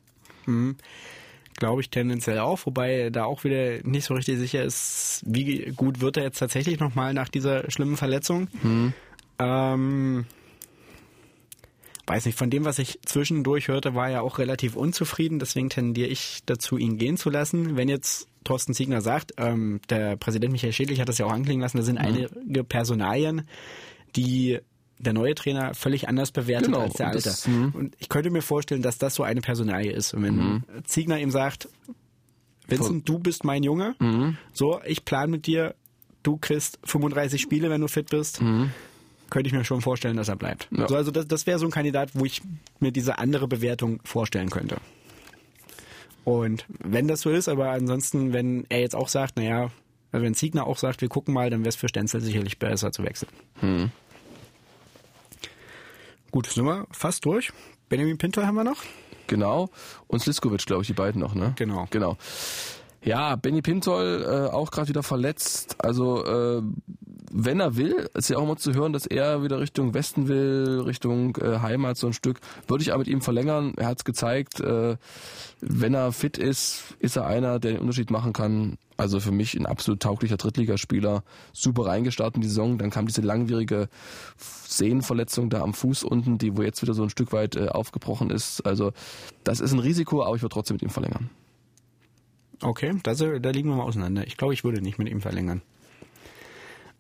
[1.56, 6.00] Glaube ich tendenziell auch, wobei da auch wieder nicht so richtig sicher ist, wie gut
[6.02, 8.50] wird er jetzt tatsächlich nochmal nach dieser schlimmen Verletzung.
[9.40, 10.26] Ähm,
[12.08, 16.10] weiß nicht, von dem, was ich zwischendurch hörte, war er auch relativ unzufrieden, deswegen tendiere
[16.10, 17.78] ich dazu, ihn gehen zu lassen.
[17.78, 21.62] Wenn jetzt Thorsten Ziegner sagt, ähm, der Präsident Michael Schädlich hat das ja auch anklingen
[21.62, 23.44] lassen, da sind einige Personalien,
[24.16, 24.60] die
[25.00, 27.22] der neue Trainer völlig anders bewertet Genau, als der alte.
[27.24, 27.72] das- mhm.
[27.74, 30.14] und ich könnte mir vorstellen, dass das so eine Personalie ist.
[30.14, 31.68] Und wenn Ziegner ihm sagt,
[32.68, 34.38] Vincent, du bist mein Junge, Mhm.
[34.54, 35.76] so, ich plan mit dir,
[36.22, 38.42] du kriegst 35 Spiele, wenn du fit bist,
[39.34, 40.68] könnte ich mir schon vorstellen, dass er bleibt.
[40.70, 40.88] Ja.
[40.88, 42.44] So, also das, das wäre so ein Kandidat, wo ich
[42.80, 44.78] mir diese andere Bewertung vorstellen könnte.
[46.24, 49.72] Und wenn das so ist, aber ansonsten, wenn er jetzt auch sagt, naja,
[50.12, 52.92] also wenn Ziegner auch sagt, wir gucken mal, dann wäre es für Stenzel sicherlich besser
[52.92, 53.32] zu wechseln.
[53.60, 53.90] Mhm.
[56.30, 57.52] Gut, sind wir fast durch.
[57.90, 58.84] Benjamin Pinto haben wir noch.
[59.26, 59.72] Genau.
[60.06, 61.54] Und Sliskovic, glaube ich, die beiden noch, ne?
[61.56, 61.88] Genau.
[61.90, 62.18] Genau.
[63.04, 65.76] Ja, Benny Pintol äh, auch gerade wieder verletzt.
[65.80, 66.62] Also äh,
[67.32, 70.82] wenn er will, ist ja auch immer zu hören, dass er wieder Richtung Westen will,
[70.86, 72.40] Richtung äh, Heimat so ein Stück.
[72.68, 73.74] Würde ich aber mit ihm verlängern.
[73.78, 74.60] Er hat es gezeigt.
[74.60, 74.98] Äh,
[75.62, 78.78] wenn er fit ist, ist er einer, der den Unterschied machen kann.
[78.98, 81.24] Also für mich ein absolut tauglicher Drittligaspieler.
[81.52, 82.78] Super reingestartet in die Saison.
[82.78, 83.90] Dann kam diese langwierige
[84.38, 88.30] Sehnenverletzung da am Fuß unten, die wo jetzt wieder so ein Stück weit äh, aufgebrochen
[88.30, 88.66] ist.
[88.66, 88.92] Also
[89.44, 91.30] das ist ein Risiko, aber ich würde trotzdem mit ihm verlängern.
[92.62, 94.26] Okay, das, da liegen wir mal auseinander.
[94.26, 95.62] Ich glaube, ich würde nicht mit ihm verlängern.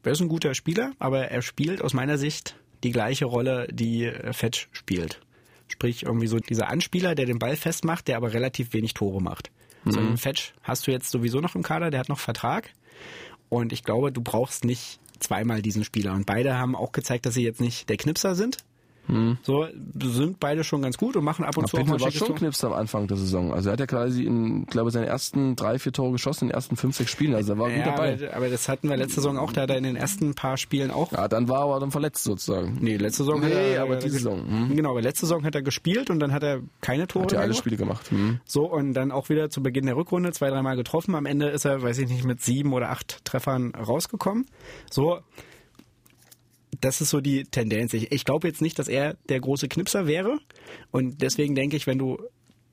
[0.04, 4.06] Er ist ein guter Spieler, aber er spielt aus meiner Sicht die gleiche Rolle, die
[4.06, 5.22] äh, Fetch spielt.
[5.70, 9.49] Sprich, irgendwie so dieser Anspieler, der den Ball festmacht, der aber relativ wenig Tore macht.
[9.86, 12.72] So einen Fetch hast du jetzt sowieso noch im Kader, der hat noch Vertrag.
[13.49, 16.14] Und ich glaube, du brauchst nicht zweimal diesen Spieler.
[16.14, 18.58] Und beide haben auch gezeigt, dass sie jetzt nicht der Knipser sind.
[19.43, 19.68] So
[20.01, 22.36] sind beide schon ganz gut und machen ab und zu auch Pinto mal war schon.
[22.36, 23.54] Knips am Anfang der Saison.
[23.54, 26.56] Also er hat ja quasi in, glaube seine ersten drei, vier Tore geschossen in den
[26.56, 27.36] ersten fünf, sechs Spielen.
[27.36, 28.14] Also er war gut Ja, dabei.
[28.14, 30.56] aber, aber das hatten wir letzte Saison auch, da hat er in den ersten paar
[30.58, 32.78] Spielen auch Ja, dann war er aber dann verletzt sozusagen.
[32.80, 33.84] Nee, letzte Saison hat Nee, er.
[33.84, 34.39] aber diese Saison,
[34.70, 34.76] hm.
[34.76, 37.39] Genau, aber letzte Saison hat er gespielt und dann hat er keine Tore Hat mehr
[37.41, 37.60] alle gemacht.
[37.60, 38.12] Spiele gemacht.
[38.12, 38.39] Hm.
[38.45, 41.14] So, und dann auch wieder zu Beginn der Rückrunde zwei, dreimal getroffen.
[41.16, 44.45] Am Ende ist er, weiß ich nicht, mit sieben oder acht Treffern rausgekommen.
[44.89, 45.20] So,
[46.82, 47.93] das ist so die Tendenz.
[47.93, 50.38] Ich, ich glaube jetzt nicht, dass er der große Knipser wäre.
[50.91, 52.17] Und deswegen denke ich, wenn du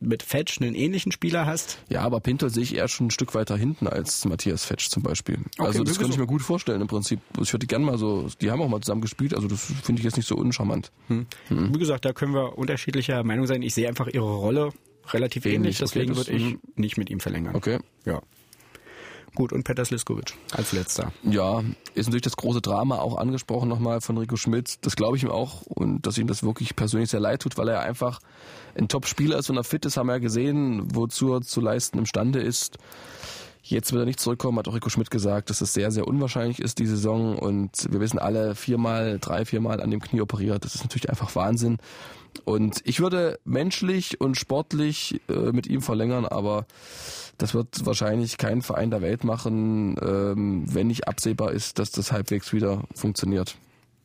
[0.02, 3.34] mit Fetch einen ähnlichen Spieler hast, Ja, aber Pinto sehe ich eher schon ein Stück
[3.34, 5.38] weiter hinten als Matthias Fetsch zum Beispiel.
[5.58, 7.20] also das könnte ich mir gut vorstellen im Prinzip.
[7.38, 10.04] Ich würde gerne mal so, die haben auch mal zusammen gespielt, also das finde ich
[10.04, 10.90] jetzt nicht so uncharmant.
[11.50, 13.60] wie gesagt, da können wir unterschiedlicher Meinung sein.
[13.60, 14.72] Ich sehe einfach ihre Rolle
[15.12, 16.60] relativ ähnlich, Ähnlich, okay, deswegen das- würde ich mhm.
[16.76, 17.54] nicht mit ihm verlängern.
[17.54, 17.78] Okay.
[18.06, 18.22] Ja.
[19.34, 21.12] Gut, und Peter Sliskovic als letzter.
[21.22, 21.62] Ja,
[21.94, 24.78] ist natürlich das große Drama auch angesprochen nochmal von Rico Schmidt.
[24.82, 27.68] Das glaube ich ihm auch und dass ihm das wirklich persönlich sehr leid tut, weil
[27.68, 28.20] er einfach
[28.76, 31.98] ein Top-Spieler ist, wenn er fit ist, haben wir ja gesehen, wozu er zu leisten
[31.98, 32.78] imstande ist.
[33.62, 36.60] Jetzt wird er nicht zurückkommen, hat auch Rico Schmidt gesagt, dass es sehr, sehr unwahrscheinlich
[36.60, 37.38] ist, die Saison.
[37.38, 40.64] Und wir wissen alle, viermal, drei, viermal an dem Knie operiert.
[40.64, 41.78] Das ist natürlich einfach Wahnsinn.
[42.44, 46.66] Und ich würde menschlich und sportlich äh, mit ihm verlängern, aber
[47.40, 52.12] das wird wahrscheinlich kein Verein der Welt machen, ähm, wenn nicht absehbar ist, dass das
[52.12, 53.56] halbwegs wieder funktioniert.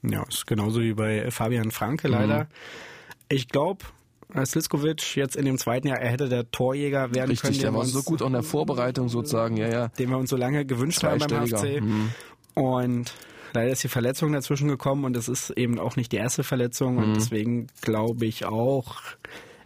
[0.04, 2.44] Ja, ist genauso wie bei Fabian Franke leider.
[2.44, 2.50] Mhm.
[3.30, 3.84] Ich glaube,
[4.46, 7.76] Sliskovic jetzt in dem zweiten Jahr, er hätte der Torjäger werden Richtig, können, der den
[7.76, 9.88] wir war so gut auch in der Vorbereitung sozusagen, ja, ja.
[9.90, 11.46] den wir uns so lange gewünscht haben beim.
[11.46, 11.82] HFC.
[11.82, 12.12] Mhm.
[12.54, 13.14] Und
[13.54, 16.96] leider ist die Verletzung dazwischen gekommen und es ist eben auch nicht die erste Verletzung
[16.96, 17.04] Mhm.
[17.04, 19.02] und deswegen glaube ich auch,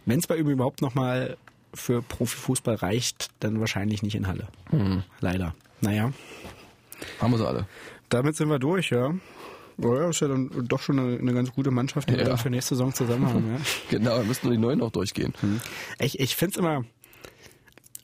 [0.06, 1.36] wenn es bei ihm überhaupt nochmal
[1.74, 4.48] für Profifußball reicht, dann wahrscheinlich nicht in Halle.
[4.70, 5.02] Mhm.
[5.20, 5.54] Leider.
[5.80, 6.12] Naja.
[7.20, 7.66] Haben wir sie alle.
[8.08, 9.14] Damit sind wir durch, ja.
[9.82, 12.28] Oh ja, ist ja dann doch schon eine, eine ganz gute Mannschaft, die wir Ja.
[12.28, 13.52] dann für nächste Saison zusammen haben.
[13.54, 13.60] Ja.
[13.90, 15.32] Genau, wir müssen nur die neuen noch durchgehen.
[15.98, 16.84] Ich, ich finde es immer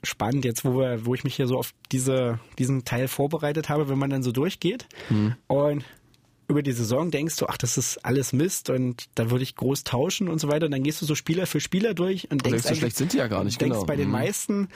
[0.03, 3.89] spannend, jetzt wo, wir, wo ich mich hier so auf diese, diesen Teil vorbereitet habe,
[3.89, 4.87] wenn man dann so durchgeht
[5.47, 5.83] und
[6.47, 9.83] über die Saison denkst du, ach, das ist alles Mist und da würde ich groß
[9.83, 10.65] tauschen und so weiter.
[10.65, 13.17] Und dann gehst du so Spieler für Spieler durch und denkst, so schlecht sind die
[13.17, 13.85] ja gar nicht, denkst genau.
[13.85, 14.13] bei den Mhm.
[14.13, 14.67] meisten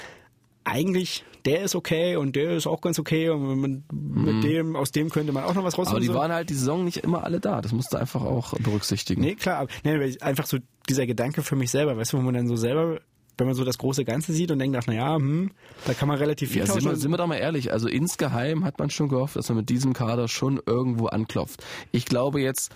[0.63, 4.91] eigentlich, der ist okay und der ist auch ganz okay und mit, mit dem, aus
[4.91, 5.88] dem könnte man auch noch was rausholen.
[5.88, 5.95] Mhm.
[5.95, 6.13] Aber die so.
[6.13, 7.61] waren halt die Saison nicht immer alle da.
[7.61, 9.22] Das musst du einfach auch berücksichtigen.
[9.22, 10.57] Nee, klar, aber nee, einfach so
[10.88, 12.99] dieser Gedanke für mich selber, weißt du, wo man dann so selber,
[13.38, 15.52] wenn man so das große Ganze sieht und denkt, ach, na ja, hm,
[15.86, 16.90] da kann man relativ viel Ja, sind tauschen.
[16.92, 19.70] wir, sind wir doch mal ehrlich, also insgeheim hat man schon gehofft, dass man mit
[19.70, 21.64] diesem Kader schon irgendwo anklopft.
[21.92, 22.72] Ich glaube jetzt,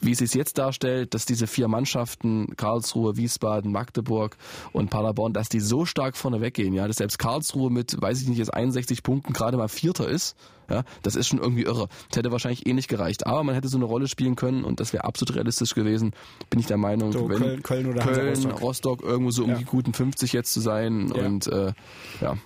[0.00, 4.36] wie es sich jetzt darstellt, dass diese vier Mannschaften, Karlsruhe, Wiesbaden, Magdeburg
[4.72, 8.28] und Paderborn, dass die so stark vorne weggehen, ja, dass selbst Karlsruhe mit, weiß ich
[8.28, 10.36] nicht, jetzt 61 Punkten gerade mal Vierter ist,
[10.68, 11.88] ja, das ist schon irgendwie irre.
[12.08, 13.24] Das hätte wahrscheinlich eh nicht gereicht.
[13.26, 16.12] Aber man hätte so eine Rolle spielen können und das wäre absolut realistisch gewesen,
[16.50, 17.12] bin ich der Meinung.
[17.12, 18.60] So, wenn Köln- Köln oder Köln, Rostock.
[18.60, 19.56] Rostock irgendwo so um Ja.
[19.58, 21.24] die guten 50 jetzt zu sein Ja.
[21.24, 21.72] und äh,
[22.20, 22.36] ja.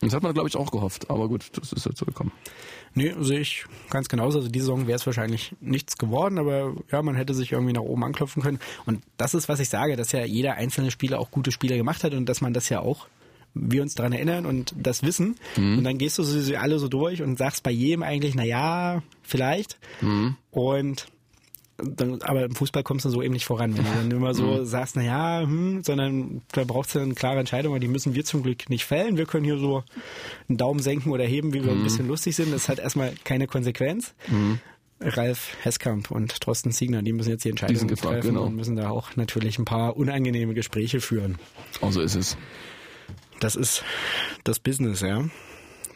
[0.00, 1.10] Das hat man, glaube ich, auch gehofft.
[1.10, 2.32] Aber gut, das ist jetzt so gekommen.
[2.94, 4.38] Nee, sehe ich ganz genauso.
[4.38, 7.82] Also die Saison wäre es wahrscheinlich nichts geworden, aber ja, man hätte sich irgendwie nach
[7.82, 8.58] oben anklopfen können.
[8.86, 12.04] Und das ist, was ich sage, dass ja jeder einzelne Spieler auch gute Spiele gemacht
[12.04, 13.08] hat und dass man das ja auch,
[13.54, 15.36] wir uns daran erinnern und das wissen.
[15.76, 19.02] Und dann gehst du sie alle so durch und sagst bei jedem eigentlich, na ja,
[19.22, 19.78] vielleicht.
[20.50, 21.06] Und
[21.78, 24.64] dann, aber im Fußball kommst du so eben nicht voran, wenn du dann immer so
[24.64, 28.24] sagst, na ja, hm, sondern da brauchst du eine klare Entscheidung, aber die müssen wir
[28.24, 29.16] zum Glück nicht fällen.
[29.16, 29.84] Wir können hier so
[30.48, 32.52] einen Daumen senken oder heben, wie wir ein bisschen lustig sind.
[32.52, 34.14] Das hat erstmal keine Konsequenz.
[35.00, 38.46] Ralf Heskamp und Thorsten Siegner, die müssen jetzt die Entscheidung gefragt, treffen genau.
[38.46, 41.36] und müssen da auch natürlich ein paar unangenehme Gespräche führen.
[41.82, 42.36] Auch so ist es.
[43.40, 43.84] Das ist
[44.44, 45.22] das Business, ja.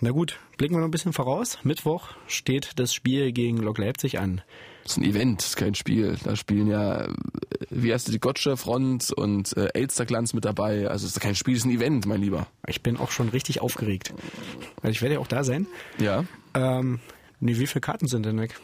[0.01, 1.59] Na gut, blicken wir noch ein bisschen voraus.
[1.63, 4.43] Mittwoch steht das Spiel gegen Lok Leipzig an.
[4.83, 6.17] Das ist ein Event, das ist kein Spiel.
[6.25, 7.09] Da spielen ja, äh,
[7.71, 10.89] wie heißt die, Gottsche Front und äh, Elsterglanz mit dabei.
[10.89, 12.47] Also es ist kein Spiel, es ist ein Event, mein Lieber.
[12.67, 14.13] Ich bin auch schon richtig aufgeregt.
[14.83, 15.67] Weil ich werde ja auch da sein.
[15.99, 16.25] Ja.
[16.55, 17.01] Ähm,
[17.41, 18.55] nee, wie viele Karten sind denn weg?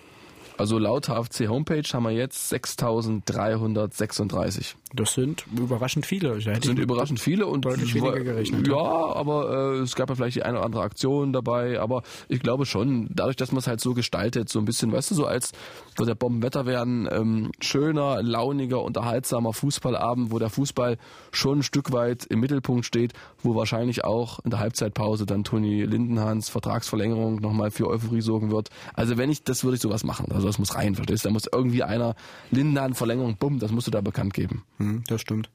[0.59, 4.74] Also laut HFC Homepage haben wir jetzt 6.336.
[4.94, 6.38] Das sind überraschend viele.
[6.38, 8.66] Das sind überraschend viele und deutlich weniger gerechnet.
[8.66, 12.40] Ja, aber äh, es gab ja vielleicht die eine oder andere Aktion dabei, aber ich
[12.40, 15.26] glaube schon, dadurch, dass man es halt so gestaltet, so ein bisschen, weißt du, so
[15.26, 15.52] als
[15.96, 20.96] wird der Bombenwetter werden, ähm, schöner, launiger, unterhaltsamer Fußballabend, wo der Fußball
[21.32, 25.84] schon ein Stück weit im Mittelpunkt steht, wo wahrscheinlich auch in der Halbzeitpause dann Toni
[25.84, 28.70] Lindenhans Vertragsverlängerung nochmal für Euphorie sorgen wird.
[28.94, 30.32] Also wenn ich, das würde ich sowas machen.
[30.32, 31.28] Also das muss rein, verstehst du?
[31.28, 32.14] Da muss irgendwie einer
[32.51, 34.64] Lindenhans Verlängerung, bumm, das musst du da bekannt geben.
[34.78, 35.51] Hm, das stimmt.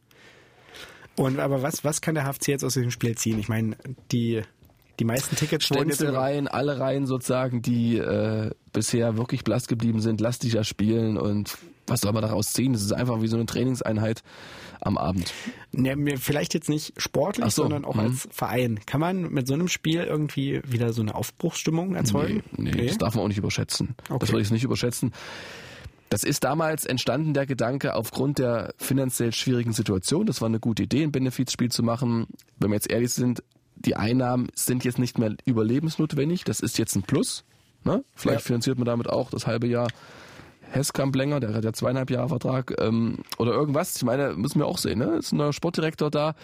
[1.15, 3.37] Und aber was, was kann der HFC jetzt aus diesem Spiel ziehen?
[3.39, 3.75] Ich meine,
[4.11, 4.41] die,
[4.99, 9.99] die meisten Tickets wurden jetzt Stenzelreihen, alle Reihen sozusagen, die äh, bisher wirklich blass geblieben
[9.99, 12.73] sind, lass dich ja spielen und was soll man daraus ziehen?
[12.73, 14.23] Das ist einfach wie so eine Trainingseinheit
[14.81, 15.33] am Abend.
[15.71, 18.01] Ne, vielleicht jetzt nicht sportlich, so, sondern auch mhm.
[18.01, 18.79] als Verein.
[18.85, 22.43] Kann man mit so einem Spiel irgendwie wieder so eine Aufbruchsstimmung erzeugen?
[22.57, 23.95] Nee, nee, das darf man auch nicht überschätzen.
[24.09, 24.19] Okay.
[24.19, 25.13] Das würde ich nicht überschätzen.
[26.09, 30.25] Das ist damals entstanden, der Gedanke, aufgrund der finanziell schwierigen Situation.
[30.25, 32.27] Das war eine gute Idee, ein Benefizspiel zu machen.
[32.59, 33.43] Wenn wir jetzt ehrlich sind,
[33.75, 36.43] die Einnahmen sind jetzt nicht mehr überlebensnotwendig.
[36.43, 37.45] Das ist jetzt ein Plus.
[37.83, 38.03] Ne?
[38.13, 38.45] Vielleicht Ja.
[38.47, 39.87] finanziert man damit auch das halbe Jahr
[40.71, 43.95] Hesskamp länger, der hat ja zweieinhalb Jahre Vertrag ähm, oder irgendwas.
[43.95, 45.17] Ich meine, müssen wir auch sehen, ne?
[45.17, 46.35] Ist ein neuer Sportdirektor da,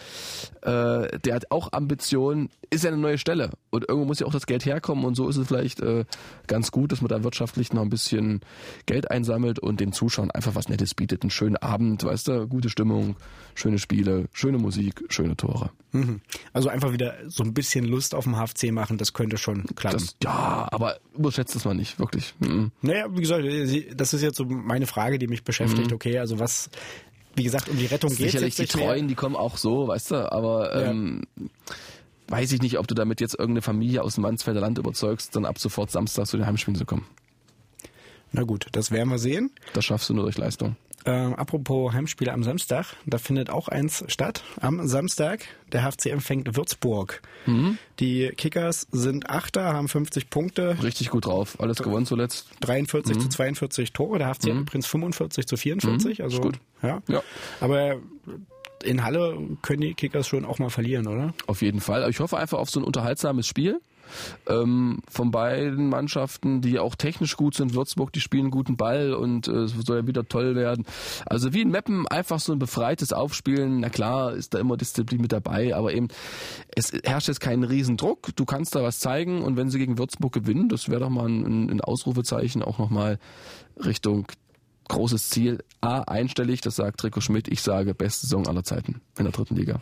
[0.61, 4.31] äh, der hat auch Ambitionen, ist ja eine neue Stelle und irgendwo muss ja auch
[4.31, 6.05] das Geld herkommen und so ist es vielleicht äh,
[6.47, 8.41] ganz gut, dass man da wirtschaftlich noch ein bisschen
[8.85, 11.23] Geld einsammelt und den Zuschauern einfach was Nettes bietet.
[11.23, 13.15] Einen schönen Abend, weißt du, gute Stimmung,
[13.55, 15.71] schöne Spiele, schöne Musik, schöne Tore.
[15.97, 16.21] Mhm.
[16.53, 19.97] Also einfach wieder so ein bisschen Lust auf dem HFC machen, das könnte schon klappen.
[19.99, 22.33] Das, ja, aber überschätzt es mal nicht, wirklich.
[22.39, 22.71] Mhm.
[22.81, 23.43] Naja, wie gesagt,
[23.99, 25.91] das ist jetzt so meine Frage, die mich beschäftigt.
[25.93, 26.69] Okay, also was,
[27.35, 28.85] wie gesagt, um die Rettung geht Sicherlich die nicht mehr.
[28.87, 30.89] Treuen, die kommen auch so, weißt du, aber Ja.
[30.91, 31.23] ähm,
[32.29, 35.45] weiß ich nicht, ob du damit jetzt irgendeine Familie aus dem Mansfelder Land überzeugst, dann
[35.45, 37.05] ab sofort Samstag zu den Heimspielen zu kommen.
[38.33, 39.51] Na gut, das werden wir sehen.
[39.73, 40.75] Das schaffst du nur durch Leistung.
[41.05, 44.43] Ähm, apropos Heimspiele am Samstag, da findet auch eins statt.
[44.59, 45.39] Am Samstag,
[45.71, 47.21] der HFC empfängt Würzburg.
[47.45, 47.77] Mhm.
[47.99, 51.55] Die Kickers sind Achter, haben 50 Punkte, Richtig gut drauf.
[51.59, 52.49] Alles gewonnen zuletzt.
[52.59, 54.17] 43 zu 42 Tore.
[54.19, 56.23] Der HFC hat übrigens 45 zu 44.
[56.23, 56.41] Also, Mhm.
[56.41, 56.59] gut.
[56.83, 57.01] Ja.
[57.07, 57.21] Ja.
[57.61, 57.97] Aber
[58.83, 61.33] in Halle können die Kickers schon auch mal verlieren, oder?
[61.47, 62.01] Auf jeden Fall.
[62.01, 63.79] Aber ich hoffe einfach auf so ein unterhaltsames Spiel.
[64.47, 67.73] Ähm, von beiden Mannschaften, die auch technisch gut sind.
[67.73, 70.85] Würzburg, die spielen guten Ball und äh, es soll ja wieder toll werden.
[71.25, 73.79] Also wie in Meppen einfach so ein befreites Aufspielen.
[73.79, 76.07] Na klar, ist da immer Disziplin mit dabei, aber eben
[76.75, 78.35] es herrscht jetzt keinen Riesendruck.
[78.35, 81.27] Du kannst da was zeigen und wenn sie gegen Würzburg gewinnen, das wäre doch mal
[81.27, 83.19] ein, ein Ausrufezeichen auch nochmal
[83.83, 84.27] Richtung
[84.87, 85.63] großes Ziel.
[85.81, 87.47] A, einstellig, das sagt Trikot Schmidt.
[87.47, 89.79] Ich sage, beste Saison aller Zeiten in der dritten Liga.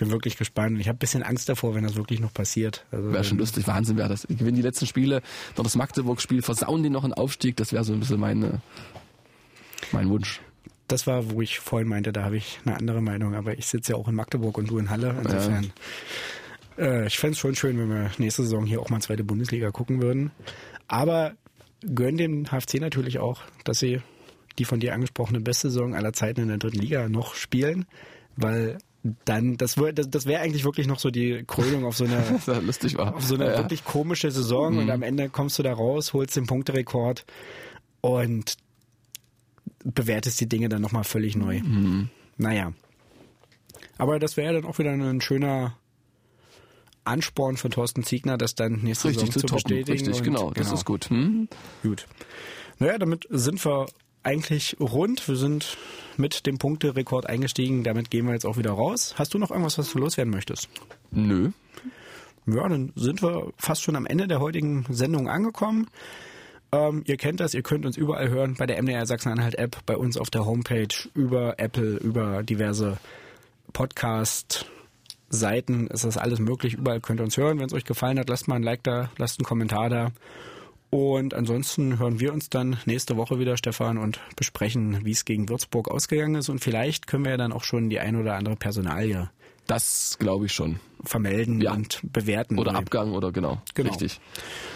[0.00, 0.80] Ich bin wirklich gespannt.
[0.80, 2.86] Ich habe ein bisschen Angst davor, wenn das wirklich noch passiert.
[2.90, 3.66] Also wäre schon lustig.
[3.66, 4.22] Wahnsinn wäre das.
[4.22, 5.20] Die gewinnen die letzten Spiele,
[5.58, 7.54] noch das Magdeburg-Spiel, versauen die noch einen Aufstieg.
[7.56, 8.62] Das wäre so ein bisschen meine,
[9.92, 10.40] mein Wunsch.
[10.88, 13.34] Das war, wo ich vorhin meinte, da habe ich eine andere Meinung.
[13.34, 15.14] Aber ich sitze ja auch in Magdeburg und du in Halle.
[15.22, 15.70] Insofern.
[16.78, 16.84] Ja.
[16.86, 19.70] Äh, ich fände es schon schön, wenn wir nächste Saison hier auch mal zweite Bundesliga
[19.70, 20.30] gucken würden.
[20.88, 21.34] Aber
[21.94, 24.00] gönnen dem HFC natürlich auch, dass sie
[24.58, 27.84] die von dir angesprochene beste Saison aller Zeiten in der dritten Liga noch spielen,
[28.36, 28.78] weil
[29.24, 32.22] dann das wäre das, das wäre eigentlich wirklich noch so die Krönung auf so eine
[32.60, 33.14] lustig war.
[33.14, 34.78] auf so eine ja, wirklich komische Saison mhm.
[34.80, 37.24] und am Ende kommst du da raus, holst den Punkterekord
[38.02, 38.56] und
[39.84, 41.60] bewertest die Dinge dann nochmal völlig neu.
[41.60, 42.10] Mhm.
[42.36, 42.72] Naja.
[43.96, 45.76] Aber das wäre dann auch wieder ein schöner
[47.04, 49.92] Ansporn für Thorsten Ziegner, das dann nächste Richtig, Saison zu, zu bestätigen.
[49.92, 50.74] Richtig, und, genau, das genau.
[50.74, 51.10] ist gut.
[51.10, 51.48] Hm?
[51.82, 52.06] Gut.
[52.78, 53.86] Naja, damit sind wir
[54.22, 55.26] eigentlich rund.
[55.28, 55.76] Wir sind
[56.16, 57.84] mit dem Punkterekord eingestiegen.
[57.84, 59.14] Damit gehen wir jetzt auch wieder raus.
[59.16, 60.68] Hast du noch irgendwas, was du loswerden möchtest?
[61.10, 61.50] Nö.
[62.46, 65.88] Ja, dann sind wir fast schon am Ende der heutigen Sendung angekommen.
[66.72, 69.96] Ähm, ihr kennt das, ihr könnt uns überall hören, bei der MDR Sachsen-Anhalt App, bei
[69.96, 72.98] uns auf der Homepage, über Apple, über diverse
[73.72, 74.66] Podcast
[75.30, 76.74] Seiten ist das alles möglich.
[76.74, 77.58] Überall könnt ihr uns hören.
[77.58, 80.10] Wenn es euch gefallen hat, lasst mal ein Like da, lasst einen Kommentar da.
[80.90, 85.48] Und ansonsten hören wir uns dann nächste Woche wieder, Stefan, und besprechen, wie es gegen
[85.48, 86.48] Würzburg ausgegangen ist.
[86.48, 89.30] Und vielleicht können wir ja dann auch schon die ein oder andere Personalie.
[89.68, 90.80] Das glaube ich schon.
[91.04, 91.72] Vermelden ja.
[91.72, 92.58] und bewerten.
[92.58, 93.62] Oder Abgang oder genau.
[93.74, 93.90] genau.
[93.90, 94.20] Richtig.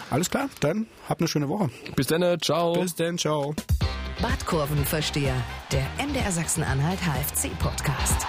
[0.09, 1.69] Alles klar, dann habt eine schöne Woche.
[1.97, 2.81] Bis dann, ciao.
[2.81, 3.53] Bis dann, ciao.
[4.21, 5.35] Badkurvenversteher,
[5.73, 8.25] der MDR Sachsen-Anhalt HFC-Podcast.